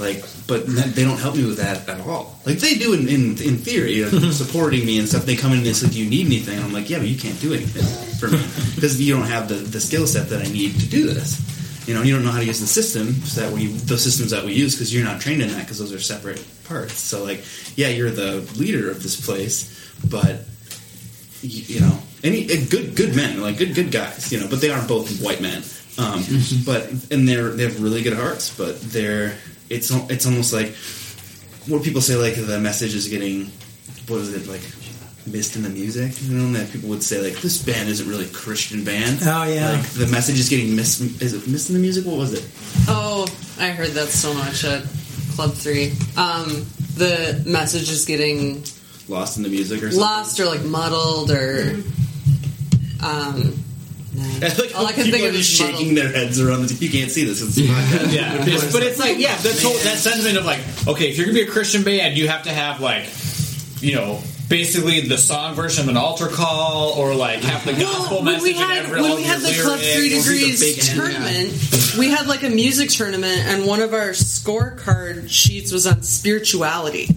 [0.00, 2.40] like, but they don't help me with that at all.
[2.46, 5.26] Like they do in in, in theory, supporting me and stuff.
[5.26, 7.08] They come in and they say, "Do you need anything?" And I'm like, "Yeah, but
[7.08, 7.84] you can't do anything
[8.18, 8.38] for me
[8.74, 11.96] because you don't have the the skill set that I need to do this." you
[11.96, 14.52] know, you don't know how to use the systems that we, the systems that we
[14.52, 17.00] use, because you're not trained in that, because those are separate parts.
[17.00, 17.42] So, like,
[17.74, 20.44] yeah, you're the leader of this place, but
[21.42, 24.60] you, you know, any eh, good, good men, like good, good guys, you know, but
[24.60, 25.64] they aren't both white men.
[25.98, 26.22] Um,
[26.64, 29.36] but and they're they have really good hearts, but they're
[29.70, 30.74] it's it's almost like
[31.66, 33.46] what people say, like the message is getting
[34.08, 34.62] what is it like
[35.26, 38.08] missed in the music, you know, and that people would say like this band isn't
[38.08, 39.20] really a Christian band.
[39.22, 39.72] Oh, yeah.
[39.72, 41.00] like the message is getting missed.
[41.22, 42.04] Is it missed in the music?
[42.04, 42.44] What was it?
[42.88, 43.26] Oh,
[43.58, 44.82] I heard that so much at
[45.36, 45.92] Club Three.
[46.16, 46.66] Um,
[46.96, 48.64] the message is getting
[49.08, 50.00] Lost in the music or something?
[50.00, 51.76] lost or like muddled or
[53.02, 53.54] um.
[54.20, 54.48] No.
[54.62, 56.74] like All I can people think are of just is shaking their heads around the.
[56.74, 57.42] You can't see this.
[57.42, 57.62] It's a.
[57.62, 61.26] Yeah, it's- but it's like yeah, that's whole, that sentiment of like, okay, if you're
[61.26, 63.08] gonna be a Christian band, you have to have like,
[63.80, 68.16] you know, basically the song version of an altar call, or like have the gospel
[68.16, 69.78] Well, when message we in had every when we had the Club.
[69.78, 73.80] Three Those are the big Degrees tournament, we had like a music tournament, and one
[73.80, 77.16] of our scorecard sheets was on spirituality.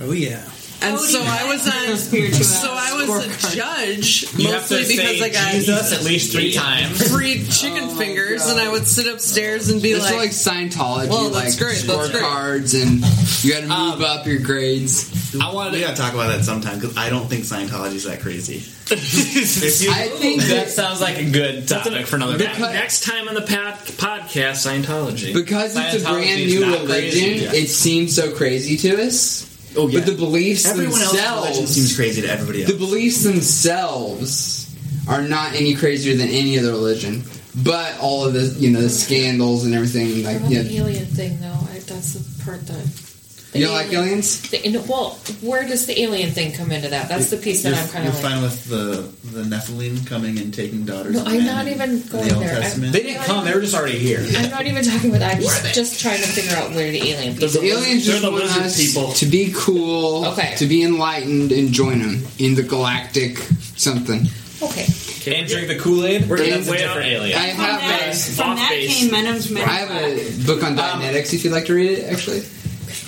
[0.00, 0.48] Oh yeah.
[0.80, 1.96] And Oh, so I was had on.
[1.98, 6.04] So I was a judge You have mostly to because say I got Jesus at
[6.04, 7.10] least three times.
[7.12, 11.30] free chicken fingers, and I would sit upstairs and be It's like, like, Scientology, Well,
[11.30, 12.22] like that's great, that's great.
[12.22, 13.02] scorecards, and
[13.44, 15.34] you got to move Um, up your grades.
[15.40, 15.84] I wanted We to.
[15.86, 18.62] gotta talk about that sometime because I don't think Scientology's that crazy.
[18.90, 22.38] If you- I think that that sounds like a good topic for another.
[22.38, 22.72] Ne- time.
[22.72, 25.34] next time on the pod- podcast, Scientology.
[25.34, 27.52] because it's a Scientology brand is new not religion, crazy, yeah.
[27.52, 29.44] it seems so crazy to us.
[29.76, 32.72] Oh yeah, But the beliefs everyone else's religion themselves, seems crazy to everybody else.
[32.72, 34.76] the beliefs themselves
[35.08, 37.24] are not any crazier than any other religion.
[37.64, 41.06] But all of the, you know, the scandals and everything, like, What the know, alien
[41.06, 41.48] thing, though?
[41.48, 43.07] I, that's the part that.
[43.52, 44.50] The you don't like aliens?
[44.50, 47.08] The, you well, where does the alien thing come into that?
[47.08, 48.32] That's the piece that you're, I'm kind you're of like.
[48.32, 51.14] fine with the the Nephilim coming and taking daughters.
[51.14, 52.60] No, I'm not even going the Old there.
[52.60, 52.92] Testament?
[52.92, 54.20] They didn't come; they were just already here.
[54.36, 55.36] I'm not even talking about that.
[55.36, 55.72] I'm Where are they?
[55.72, 58.30] just, just trying to figure out where the alien piece The aliens they're just the
[58.30, 59.12] want lizard us people.
[59.12, 60.54] to be cool, Okay.
[60.56, 63.38] to be enlightened, and join them in the galactic
[63.76, 64.26] something.
[64.60, 64.86] Okay.
[65.28, 66.26] And drink the Kool Aid.
[66.28, 67.38] We're That's a way different out- alien.
[67.38, 69.62] I From that, have from that came Men of Men.
[69.62, 72.40] a, I have a book on Dianetics if you'd like to read it, actually.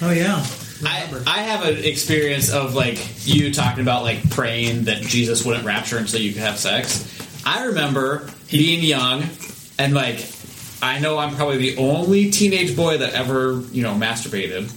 [0.03, 0.44] Oh yeah.
[0.82, 5.66] I, I have an experience of like you talking about like praying that Jesus wouldn't
[5.66, 7.07] rapture until you could have sex.
[7.44, 9.24] I remember being young
[9.78, 10.26] and like
[10.82, 14.70] I know I'm probably the only teenage boy that ever you know masturbated,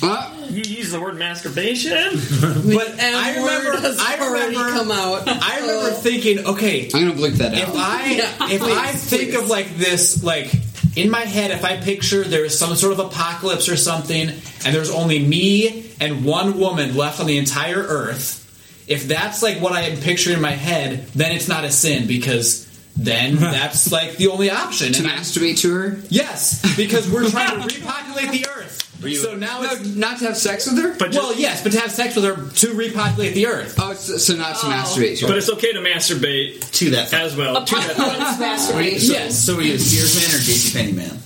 [0.50, 1.92] You use the word masturbation?
[2.40, 5.24] but I M remember has I already remember come out.
[5.26, 6.00] I remember oh.
[6.00, 7.60] thinking, okay, I'm gonna blink that out.
[7.60, 7.74] if out.
[7.76, 8.12] I
[8.52, 10.50] if I think of like this like
[10.96, 14.90] in my head if I picture there's some sort of apocalypse or something and there's
[14.90, 18.40] only me and one woman left on the entire earth
[18.86, 22.06] if that's like what I am picturing in my head then it's not a sin
[22.06, 22.64] because
[22.96, 26.00] then that's like the only option to And I- masturbate to her?
[26.10, 30.36] yes because we're trying to repopulate the earth so now No, it's not to have
[30.36, 30.94] sex with her?
[30.98, 34.16] But well yes but to have sex with her to repopulate the earth Oh, so,
[34.16, 34.70] so not to oh.
[34.70, 35.26] masturbate to.
[35.26, 37.12] But it's okay to masturbate to that.
[37.12, 37.64] as well.
[37.64, 38.40] To that point.
[38.40, 39.10] Masturbation.
[39.12, 41.18] yes So were you a Sears man or JC Penney man?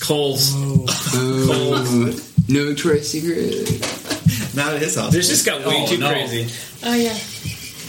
[0.00, 0.50] Kohl's.
[0.54, 2.20] Oh, oh.
[2.48, 4.54] no Victoria's Secret.
[4.54, 5.12] Not at his house.
[5.12, 6.08] This just got way Oh, too no.
[6.10, 6.52] crazy.
[6.84, 7.16] Oh yeah.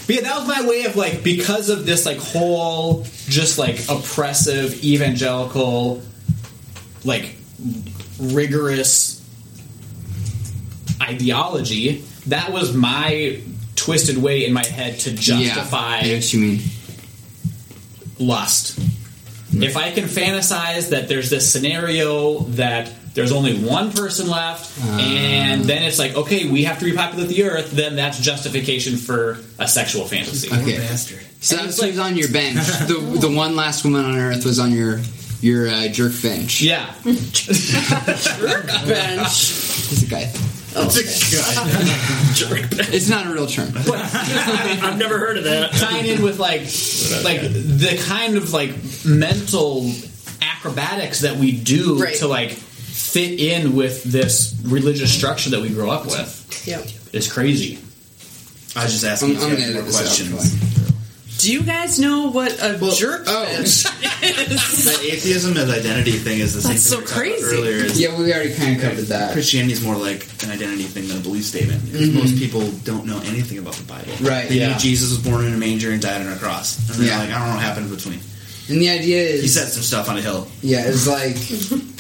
[0.06, 3.80] But yeah, that was my way of like because of this like whole just like
[3.90, 6.02] oppressive evangelical
[7.06, 7.36] like
[8.20, 9.20] rigorous
[11.02, 12.04] ideology.
[12.28, 13.42] That was my
[13.76, 16.60] twisted way in my head to justify Yeah, what you mean.
[18.20, 18.80] lust.
[19.56, 25.62] If I can fantasize that there's this scenario that there's only one person left, and
[25.62, 25.66] uh.
[25.66, 29.68] then it's like, okay, we have to repopulate the earth, then that's justification for a
[29.68, 30.48] sexual fantasy.
[30.48, 30.78] Okay.
[30.80, 31.20] bastard.
[31.40, 32.58] So And that's it's like- who's on your bench.
[32.88, 35.00] the the one last woman on earth was on your
[35.44, 36.62] your uh, jerk bench.
[36.62, 36.86] Yeah.
[37.04, 39.26] Jerk bench.
[39.92, 40.26] It's a guy.
[40.26, 40.50] thing.
[40.76, 42.34] It's a guy.
[42.34, 42.94] jerk bench.
[42.94, 43.70] It's not a real term.
[43.76, 45.72] I've never heard of that.
[45.74, 46.62] tying in with like
[47.24, 48.72] like the kind of like
[49.06, 49.92] mental
[50.42, 52.16] acrobatics that we do Right.
[52.16, 56.82] to like fit in with this religious structure that we grow up with Yeah,
[57.12, 57.80] it's crazy.
[58.76, 60.38] I was just asking I'm, I'm you gonna guys more edit this out.
[60.40, 60.93] questions.
[61.44, 63.44] Do you guys know what a Well, jerk oh.
[63.60, 63.84] is?
[64.24, 67.58] The atheism as identity thing is the same That's thing so we were about crazy.
[67.58, 67.86] earlier.
[67.86, 69.34] Is Yeah, we already kind of covered that.
[69.34, 71.84] Christianity is more like an identity thing than a belief statement.
[71.84, 72.20] Because mm-hmm.
[72.20, 74.14] Most people don't know anything about the Bible.
[74.22, 74.70] Right, They yeah.
[74.72, 76.78] knew Jesus was born in a manger and died on a cross.
[76.90, 77.20] And they're Yeah.
[77.20, 78.20] like, I don't know what happened in between.
[78.70, 79.40] And the idea is.
[79.42, 80.48] He is, said some stuff on a hill.
[80.62, 81.36] yeah, it's like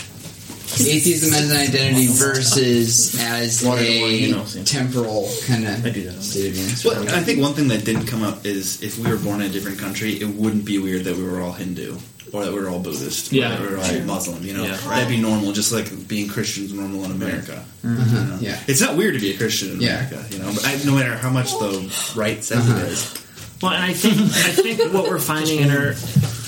[0.79, 5.93] atheism as an identity versus as Water, a you know, temporal kind of I of
[5.93, 6.21] do that.
[6.21, 6.67] state of being.
[7.05, 9.49] Well, I think one thing that didn't come up is if we were born in
[9.49, 11.97] a different country, it wouldn't be weird that we were all Hindu
[12.31, 13.49] or that we were all Buddhist or Yeah.
[13.49, 14.43] that we were all Muslim.
[14.43, 14.77] You know, Yeah.
[14.77, 17.63] that'd be normal, just like being Christians normal in America.
[17.83, 18.37] You know?
[18.41, 18.59] Yeah.
[18.67, 20.07] it's not weird to be a Christian in Yeah.
[20.07, 20.25] America.
[20.31, 22.79] You know, but I, no matter how much the right says Uh-huh.
[22.79, 23.13] it is.
[23.61, 25.95] Well, and I think I think what we're finding in our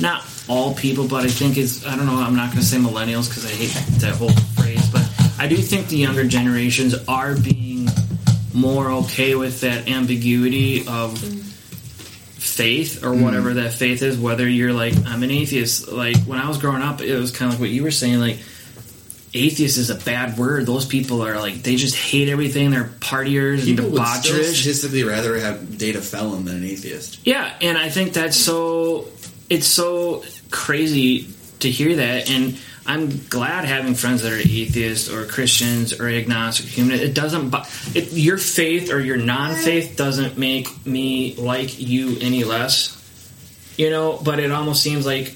[0.01, 2.15] not all people, but I think is I don't know.
[2.15, 5.57] I'm not going to say millennials because I hate that whole phrase, but I do
[5.57, 7.87] think the younger generations are being
[8.53, 13.23] more okay with that ambiguity of faith or mm-hmm.
[13.23, 14.17] whatever that faith is.
[14.17, 17.49] Whether you're like I'm an atheist, like when I was growing up, it was kind
[17.49, 18.39] of like what you were saying, like.
[19.37, 20.65] Atheist is a bad word.
[20.65, 22.71] Those people are like they just hate everything.
[22.71, 27.19] They're partiers People and would still statistically rather have date a felon than an atheist.
[27.27, 29.09] Yeah, and I think that's so.
[29.49, 31.27] It's so crazy
[31.59, 36.67] to hear that, and I'm glad having friends that are atheists or Christians or agnostic.
[36.67, 37.53] Human, it doesn't.
[37.95, 42.91] It, your faith or your non-faith doesn't make me like you any less.
[43.77, 45.35] You know, but it almost seems like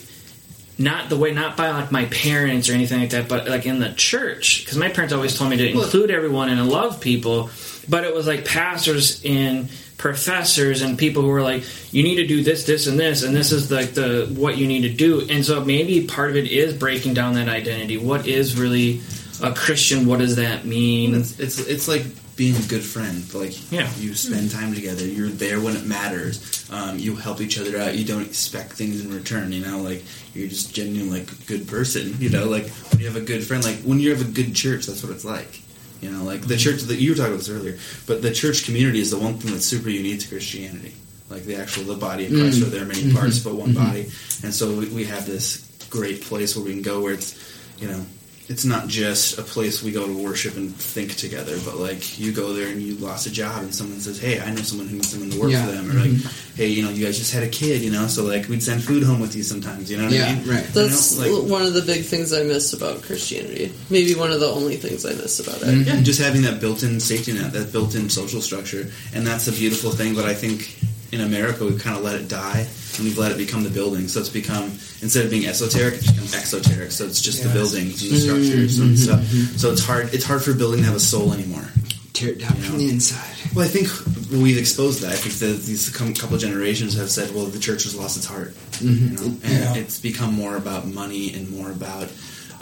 [0.78, 3.80] not the way, not by like my parents or anything like that, but like in
[3.80, 4.64] the church.
[4.64, 7.50] Because my parents always told me to include everyone and love people,
[7.90, 9.70] but it was like pastors and
[10.00, 13.36] professors and people who are like, you need to do this, this, and this, and
[13.36, 15.28] this is like the what you need to do.
[15.30, 17.98] And so maybe part of it is breaking down that identity.
[17.98, 19.02] What is really
[19.44, 20.08] a Christian?
[20.08, 21.14] What does that mean?
[21.14, 22.04] It's, it's it's like
[22.36, 23.32] being a good friend.
[23.34, 23.90] Like Yeah.
[24.00, 25.06] you spend time together.
[25.06, 26.66] You're there when it matters.
[26.72, 27.96] Um, you help each other out.
[27.98, 29.52] You don't expect things in return.
[29.52, 32.16] You know, like you're just genuine like a good person.
[32.20, 34.56] You know, like when you have a good friend, like when you have a good
[34.56, 35.62] church, that's what it's like.
[36.02, 37.78] You know, like the church that you were talking about this earlier,
[38.08, 40.94] but the church community is the one thing that's super unique to Christianity.
[41.30, 42.62] Like the actual the body of Christ, mm.
[42.64, 43.50] where there are many parts mm-hmm.
[43.50, 43.86] but one mm-hmm.
[43.86, 44.02] body,
[44.44, 47.38] and so we, we have this great place where we can go where it's,
[47.80, 48.04] you know,
[48.50, 52.32] it's not just a place we go to worship and think together, but like you
[52.32, 54.96] go there and you lost a job and someone says, "Hey, I know someone who
[54.96, 55.66] needs someone to work Yeah.
[55.66, 56.56] for them," or like, mm-hmm.
[56.58, 58.84] "Hey, you know, you guys just had a kid, you know, so like we'd send
[58.84, 60.66] food home with you sometimes, you know what Yeah, I mean?" right.
[60.74, 63.72] You know, That's like- one of the big things I miss about Christianity.
[63.92, 65.68] Maybe one of the only things I miss about it.
[65.68, 65.88] Mm-hmm.
[65.88, 69.92] Yeah, just having that built-in safety net, that built-in social structure, and that's a beautiful
[69.92, 70.16] thing.
[70.16, 70.76] But I think
[71.12, 74.08] in America we've kind of let it die, and we've let it become the building.
[74.08, 74.66] So it's become
[75.02, 76.92] instead of being esoteric, it's become exoteric.
[76.92, 78.26] So it's just the buildings and the mm-hmm.
[78.26, 79.22] structures and mm-hmm.
[79.22, 79.60] stuff.
[79.60, 80.14] So it's hard.
[80.14, 81.66] It's hard for a building to have a soul anymore.
[82.14, 83.36] Tear it down from the inside.
[83.56, 83.88] Well, I think
[84.32, 85.14] we've exposed that.
[85.14, 88.26] I think that these couple of generations have said, "Well, the church has lost its
[88.26, 88.88] heart," mm-hmm.
[88.88, 89.76] you know, and Yeah.
[89.76, 92.10] it's become more about money and more about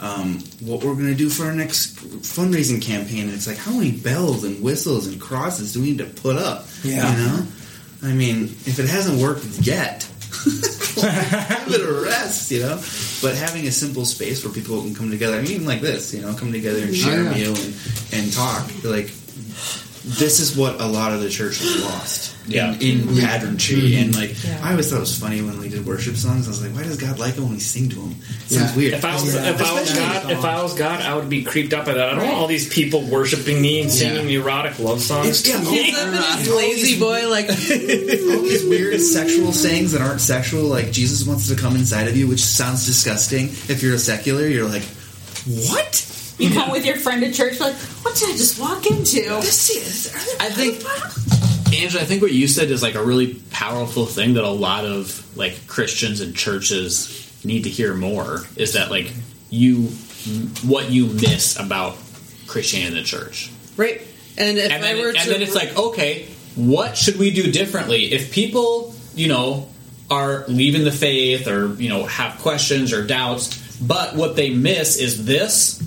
[0.00, 3.24] um, what we're going to do for our next fundraising campaign.
[3.24, 6.36] And it's like, how many bells and whistles and crosses do we need to put
[6.36, 6.66] up?
[6.84, 7.10] Yeah.
[7.10, 7.46] you know.
[8.02, 10.08] I mean, if it hasn't worked yet,
[10.44, 12.76] give it a rest, you know.
[13.22, 16.14] But having a simple space where people can come together, I mean, even like this,
[16.14, 17.74] you know, come together and share a meal and,
[18.12, 19.10] and talk, like
[20.04, 22.74] this is what a lot of the church has lost Yeah.
[22.74, 24.02] in, in patternry mm-hmm.
[24.04, 24.60] and like Yeah.
[24.62, 26.46] I always thought it was funny when we did worship songs.
[26.46, 28.12] I was like, why does God like it when we sing to him?
[28.46, 28.94] It sounds weird.
[28.94, 29.50] If I was Yeah.
[29.50, 32.08] if I was God, if I was God, I would be creeped up by that.
[32.08, 35.46] I don't want all these people worshiping me and singing erotic love songs.
[35.46, 37.54] yeah, all, This lazy boy, like all
[38.42, 42.28] these weird sexual sayings that aren't sexual, like Jesus wants to come inside of you,
[42.28, 43.46] which sounds disgusting.
[43.68, 44.82] If you're a secular, you're like,
[45.46, 46.04] what?
[46.38, 49.40] You come with your friend to church, like, what did I just walk into?
[50.40, 50.84] I think,
[51.80, 54.84] Angela, I think what you said is like a really powerful thing that a lot
[54.84, 58.42] of like Christians and churches need to hear more.
[58.56, 59.12] Is that like
[59.50, 59.88] you,
[60.64, 61.96] what you miss about
[62.46, 63.50] Christianity in the church?
[63.76, 64.00] Right.
[64.36, 67.32] And if and I then, were to and then it's like, okay, what should we
[67.32, 69.68] do differently if people, you know,
[70.10, 74.98] are leaving the faith or you know have questions or doubts, but what they miss
[74.98, 75.82] is this.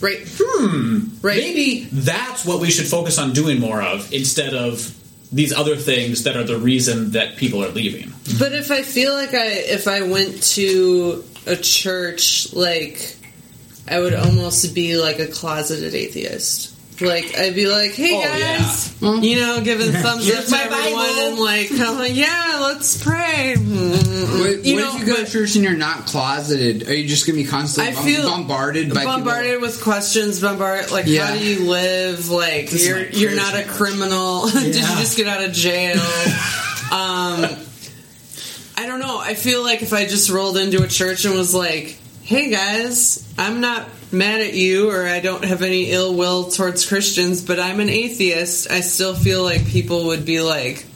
[0.00, 1.08] Right, Hmm.
[1.22, 1.38] Right.
[1.38, 4.94] Maybe that's what we should focus on doing more of instead of
[5.32, 8.12] these other things that are the reason that people are leaving.
[8.38, 13.16] But if I feel like I if I went to a church, like
[13.88, 16.75] I would almost be like a closeted atheist.
[17.00, 21.26] Like I'd be like, "Hey Oh, guys," you know, giving thumbs up to everyone, Bible.
[21.28, 25.16] and like, kind of like, "Yeah, let's pray." What, You what know, if you go
[25.22, 26.88] to church and you're not closeted?
[26.88, 30.90] Are you just to be constantly I bom- feel bombarded by bombarded with questions, bombarded
[30.90, 31.26] like Yeah.
[31.26, 32.30] how do you live?
[32.30, 34.46] Like This you're you're not a criminal.
[34.50, 36.00] Did you just get out of jail?
[36.90, 37.44] um,
[38.78, 39.18] I don't know.
[39.18, 43.22] I feel like if I just rolled into a church and was like, "Hey guys,
[43.38, 47.60] I'm not mad at you, or I don't have any ill will towards Christians, but
[47.60, 50.86] I'm an atheist," I still feel like people would be like.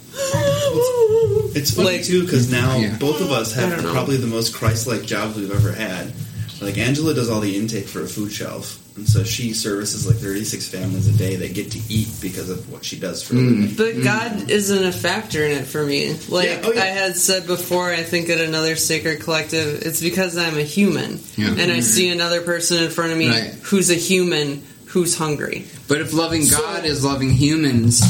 [1.54, 2.96] It's funny Like- too because now Yeah.
[2.98, 3.92] both of us have don't know.
[3.92, 6.12] probably the most Christ-like jobs we've ever had.
[6.61, 10.16] Like Angela does all the intake for a food shelf, and so she services like
[10.16, 13.38] 36 families a day that get to eat because of what she does for a
[13.38, 13.68] living.
[13.68, 13.76] Mm.
[13.78, 16.14] But God isn't a factor in it for me.
[16.28, 16.82] Like Yeah, oh, yeah.
[16.82, 21.18] I had said before, I think at another sacred collective, it's because I'm a human,
[21.38, 21.54] Yeah.
[21.56, 23.54] and I see another person in front of me Right.
[23.62, 25.64] who's a human who's hungry.
[25.88, 28.02] But if loving God is loving humans,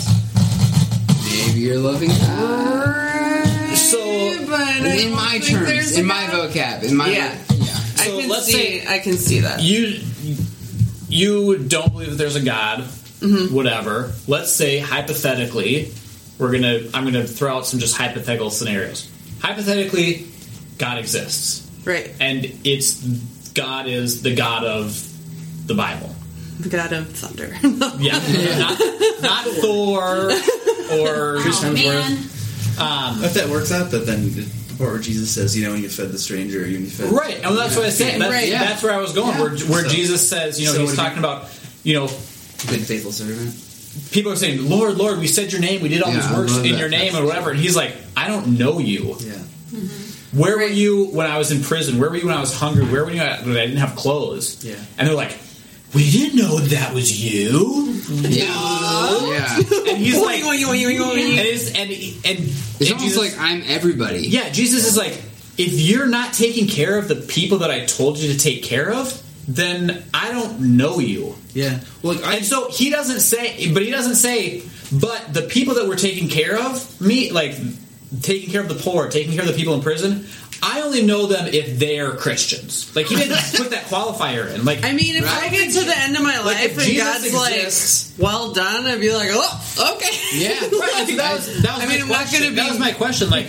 [1.25, 3.77] maybe you're loving God.
[3.77, 3.99] So
[4.47, 7.35] But In don't my terms, there's in a my vocab, in my Yeah.
[8.07, 8.13] Yeah.
[8.13, 8.53] I So can let's see.
[8.53, 9.61] say- I can see that.
[9.63, 10.01] you
[11.09, 12.85] you don't believe that there's a God,
[13.51, 14.13] whatever.
[14.29, 15.93] Let's say hypothetically,
[16.39, 19.09] we're gonna I'm gonna throw out some just hypothetical scenarios.
[19.41, 20.27] Hypothetically,
[20.79, 22.95] God exists, right, and it's
[23.55, 25.07] God is the God of
[25.67, 26.15] the Bible.
[26.61, 27.57] the God of thunder.
[27.99, 28.19] Yeah,
[28.59, 28.81] not,
[29.23, 32.13] not Thor or Oh, man.
[32.79, 34.31] um, If that works out, that then
[34.81, 37.37] the part where Jesus says, you know, when you fed the stranger, you fed right.
[37.37, 38.21] And oh, that's what I said.
[38.21, 38.65] That's, Right, yeah.
[38.65, 39.35] that's where I was going.
[39.37, 39.43] Yeah.
[39.43, 41.49] Where, where So- Jesus says, you know, so he's would you- talking about,
[41.85, 43.55] you know, good faithful servant.
[44.13, 46.57] people are saying, Lord, Lord, we said your name, we did all Yeah, these works
[46.59, 47.51] in your name, or whatever.
[47.51, 49.17] And he's like, I don't know you.
[49.21, 49.33] Yeah.
[49.73, 50.39] Mm-hmm.
[50.39, 51.99] Where were you when I was in prison?
[51.99, 52.85] Where were you when I was hungry?
[52.85, 54.65] Where were you when I didn't have clothes?
[54.65, 54.77] Yeah.
[54.97, 55.37] And they're like,
[55.95, 57.87] we didn't know that was you.
[58.11, 58.45] Yeah.
[58.45, 59.57] yeah.
[59.57, 64.21] And he's like, and it's, and and It's and almost Jesus- like I'm everybody.
[64.29, 65.13] yeah, Jesus is like,
[65.59, 68.93] if you're not taking care of the people that I told you to take care
[68.93, 71.35] of, then I don't know you.
[71.55, 71.81] Yeah.
[72.03, 74.63] Well, like, I, And so he doesn't say, but he doesn't say,
[74.93, 77.57] but the people that were taking care of me, like
[78.23, 80.27] taking care of the poor, taking care of the people in prison,
[80.63, 82.95] I only know them if they're Christians.
[82.95, 84.65] Like he didn't put that qualifier in.
[84.65, 87.03] Like I mean, if I get to the end of my life if and Jesus
[87.05, 90.51] God's exists- like, "Well done," I'd be like, "Oh, okay." Yeah.
[90.61, 92.41] Right, so that was, that was I my mean, I'm not question.
[92.41, 92.57] gonna be.
[92.57, 93.31] that was my question.
[93.31, 93.47] Like,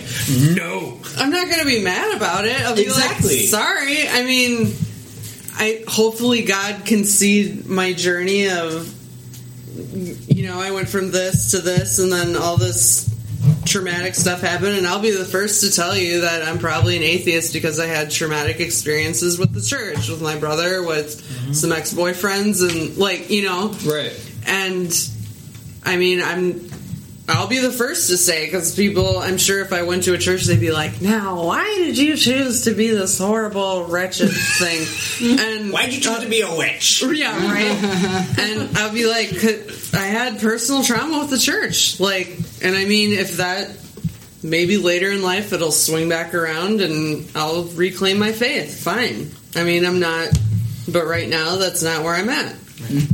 [0.56, 2.60] no, I'm not going to be mad about it.
[2.62, 3.36] I'll be Exactly.
[3.40, 4.08] like, sorry.
[4.08, 4.74] I mean,
[5.54, 8.92] I hopefully God can see my journey of,
[10.28, 13.08] you know, I went from this to this, and then all this
[13.64, 17.02] traumatic stuff happened, and I'll be the first to tell you that I'm probably an
[17.02, 21.52] atheist because I had traumatic experiences with the church, with my brother, with mm-hmm.
[21.52, 24.12] some ex boyfriends, and like, you know, right?
[24.46, 25.10] and
[25.84, 26.71] I mean, I'm.
[27.28, 30.18] I'll be the first to say because people, I'm sure if I went to a
[30.18, 34.86] church, they'd be like, "Now, why did you choose to be this horrible, wretched thing?"
[35.38, 37.02] And Why'd you choose to be a witch?
[37.06, 38.38] yeah, right.
[38.40, 39.32] and I'll be like,
[39.94, 43.70] I had personal trauma with the church, like, and I mean, if that
[44.42, 48.82] maybe later in life it'll swing back around and I'll reclaim my faith.
[48.82, 49.30] Fine.
[49.54, 50.28] I mean, I'm not,
[50.88, 52.56] but right now that's not where I'm at.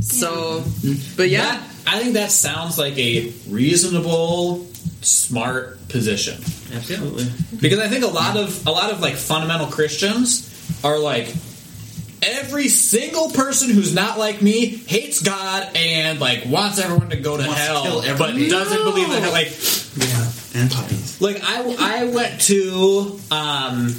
[0.01, 1.15] So, mm-hmm.
[1.15, 4.65] but yeah, That- I think that sounds like a reasonable,
[5.01, 6.35] smart position.
[6.75, 7.25] absolutely.
[7.59, 10.45] Because I think a lot of a lot of like fundamental Christians
[10.83, 11.33] are like
[12.21, 17.37] every single person who's not like me hates God and like wants everyone to go
[17.37, 18.49] to Wants to hell, kill but everybody.
[18.49, 19.31] doesn't believe that.
[19.31, 19.47] Like,
[19.97, 20.31] Yeah.
[20.61, 21.21] And puppies.
[21.21, 23.95] like I I went to um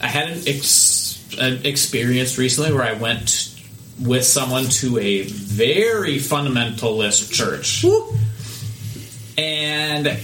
[0.00, 3.52] I had an, ex, an experience recently where I went
[4.00, 7.84] with someone to a very fundamentalist church.
[9.38, 10.18] And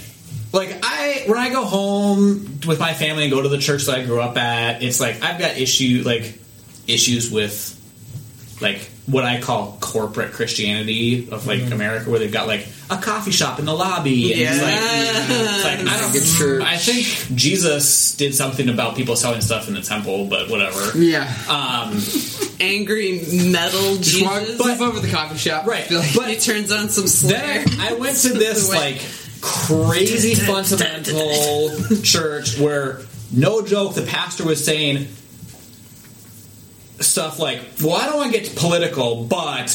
[0.53, 3.99] like I when I go home with my family and go to the church that
[3.99, 6.39] I grew up at, it's like I've got issue like
[6.87, 7.79] issues with
[8.61, 11.73] like what I call corporate Christianity of like mm-hmm.
[11.73, 14.33] America, where they've got like a coffee shop in the lobby.
[14.33, 14.75] And it's like,
[15.31, 16.15] it's like, I don't.
[16.17, 16.63] It's church.
[16.63, 20.97] I think Jesus did something about people selling stuff in the temple, but whatever.
[20.99, 21.25] Yeah.
[21.49, 21.99] Um,
[22.61, 23.21] Angry
[23.51, 24.57] metal Just walk, Jesus.
[24.57, 25.67] flip over the coffee shop.
[25.67, 27.65] Right, like- but- he turns on some Slayer.
[27.65, 29.01] then I went to this like
[29.41, 31.71] crazy fundamental
[32.03, 33.01] church where
[33.33, 35.09] no joke the pastor was saying
[37.01, 39.69] stuff like well i don't want to get political but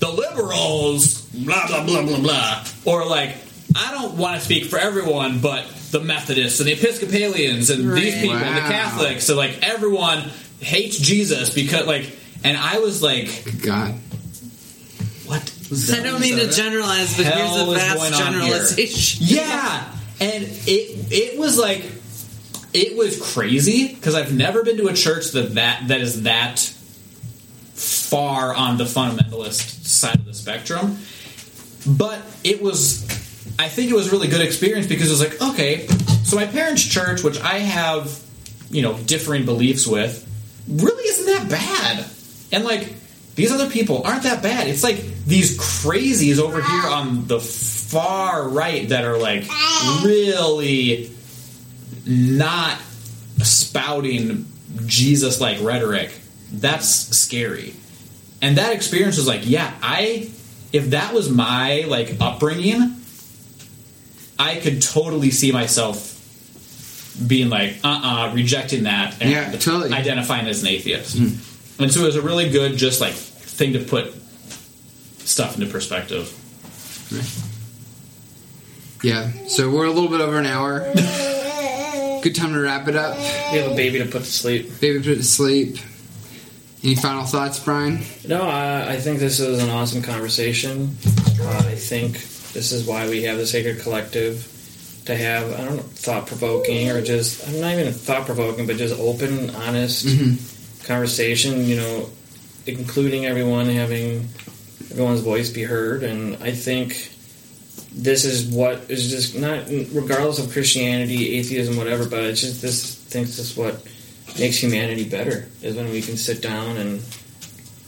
[0.00, 3.36] the liberals blah blah blah blah blah or like
[3.76, 8.14] i don't want to speak for everyone but the methodists and the episcopalians and these
[8.14, 8.22] Right.
[8.22, 10.28] people and the catholics so like everyone
[10.60, 12.10] hates jesus because like
[12.44, 13.28] and i was like
[13.62, 13.94] God.
[15.26, 15.42] what
[15.92, 18.24] I don't mean to generalize, but here's a is vast going here?
[18.24, 19.24] generalization.
[19.28, 21.84] Yeah, and it it was like
[22.74, 26.74] it was crazy because I've never been to a church that that that is that
[27.80, 30.98] far on the fundamentalist side of the spectrum.
[31.86, 33.04] But it was,
[33.58, 35.86] I think it was a really good experience because it was like, okay,
[36.24, 38.22] so my parents' church, which I have,
[38.70, 40.26] you know, differing beliefs with,
[40.68, 42.06] really isn't that bad.
[42.52, 42.94] And like,
[43.34, 44.68] these other people aren't that bad.
[44.68, 49.44] It's like these crazies over here on the far right that are like
[50.04, 51.10] really
[52.06, 52.78] not
[53.38, 54.46] spouting
[54.84, 56.12] Jesus like rhetoric.
[56.52, 57.74] That's scary.
[58.42, 60.30] And that experience was like, yeah, I
[60.72, 62.96] if that was my like upbringing,
[64.38, 66.16] I could totally see myself
[67.26, 69.92] being like, uh uh rejecting that and Yeah, totally.
[69.92, 71.16] identifying as an atheist.
[71.78, 74.14] And so it was a really good just like thing to put
[75.18, 76.36] stuff into perspective.
[79.02, 79.30] Yeah.
[79.48, 80.80] So we're a little bit over an hour.
[82.22, 83.16] Good time to wrap it up.
[83.50, 84.78] We have a baby to put to sleep.
[84.80, 85.78] Baby put to sleep.
[86.82, 88.00] Any final thoughts, Brian?
[88.26, 90.96] No, I, I think this is an awesome conversation.
[91.40, 92.14] Uh, I think
[92.52, 94.46] this is why we have the Sacred Collective
[95.04, 98.76] to have, I don't know, thought provoking or just, I'm not even thought provoking, but
[98.76, 100.06] just open, honest
[100.86, 102.08] conversation, you know,
[102.66, 104.28] including everyone, having
[104.90, 106.02] everyone's voice be heard.
[106.02, 107.12] And I think
[107.92, 112.94] this is what is just not, regardless of Christianity, atheism, whatever, but it's just this,
[112.94, 113.86] thinks this is what
[114.38, 117.02] makes humanity better is when we can sit down and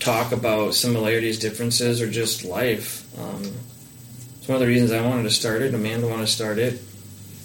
[0.00, 3.04] talk about similarities, differences, or just life.
[3.18, 3.42] Um,
[4.38, 5.74] it's one of the reasons I wanted to start it.
[5.74, 6.80] Amanda wanted to start it,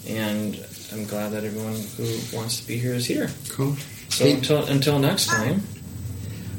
[0.08, 0.58] and
[0.92, 3.30] I'm glad that everyone who wants to be here is here.
[3.50, 3.76] Cool.
[4.08, 4.32] So Hey.
[4.32, 5.62] until until next time,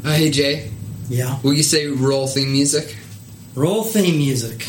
[0.06, 0.72] Uh, hey, Jay.
[1.10, 1.40] Yeah.
[1.44, 2.96] Will you say roll theme music?
[3.56, 4.66] Roll theme music.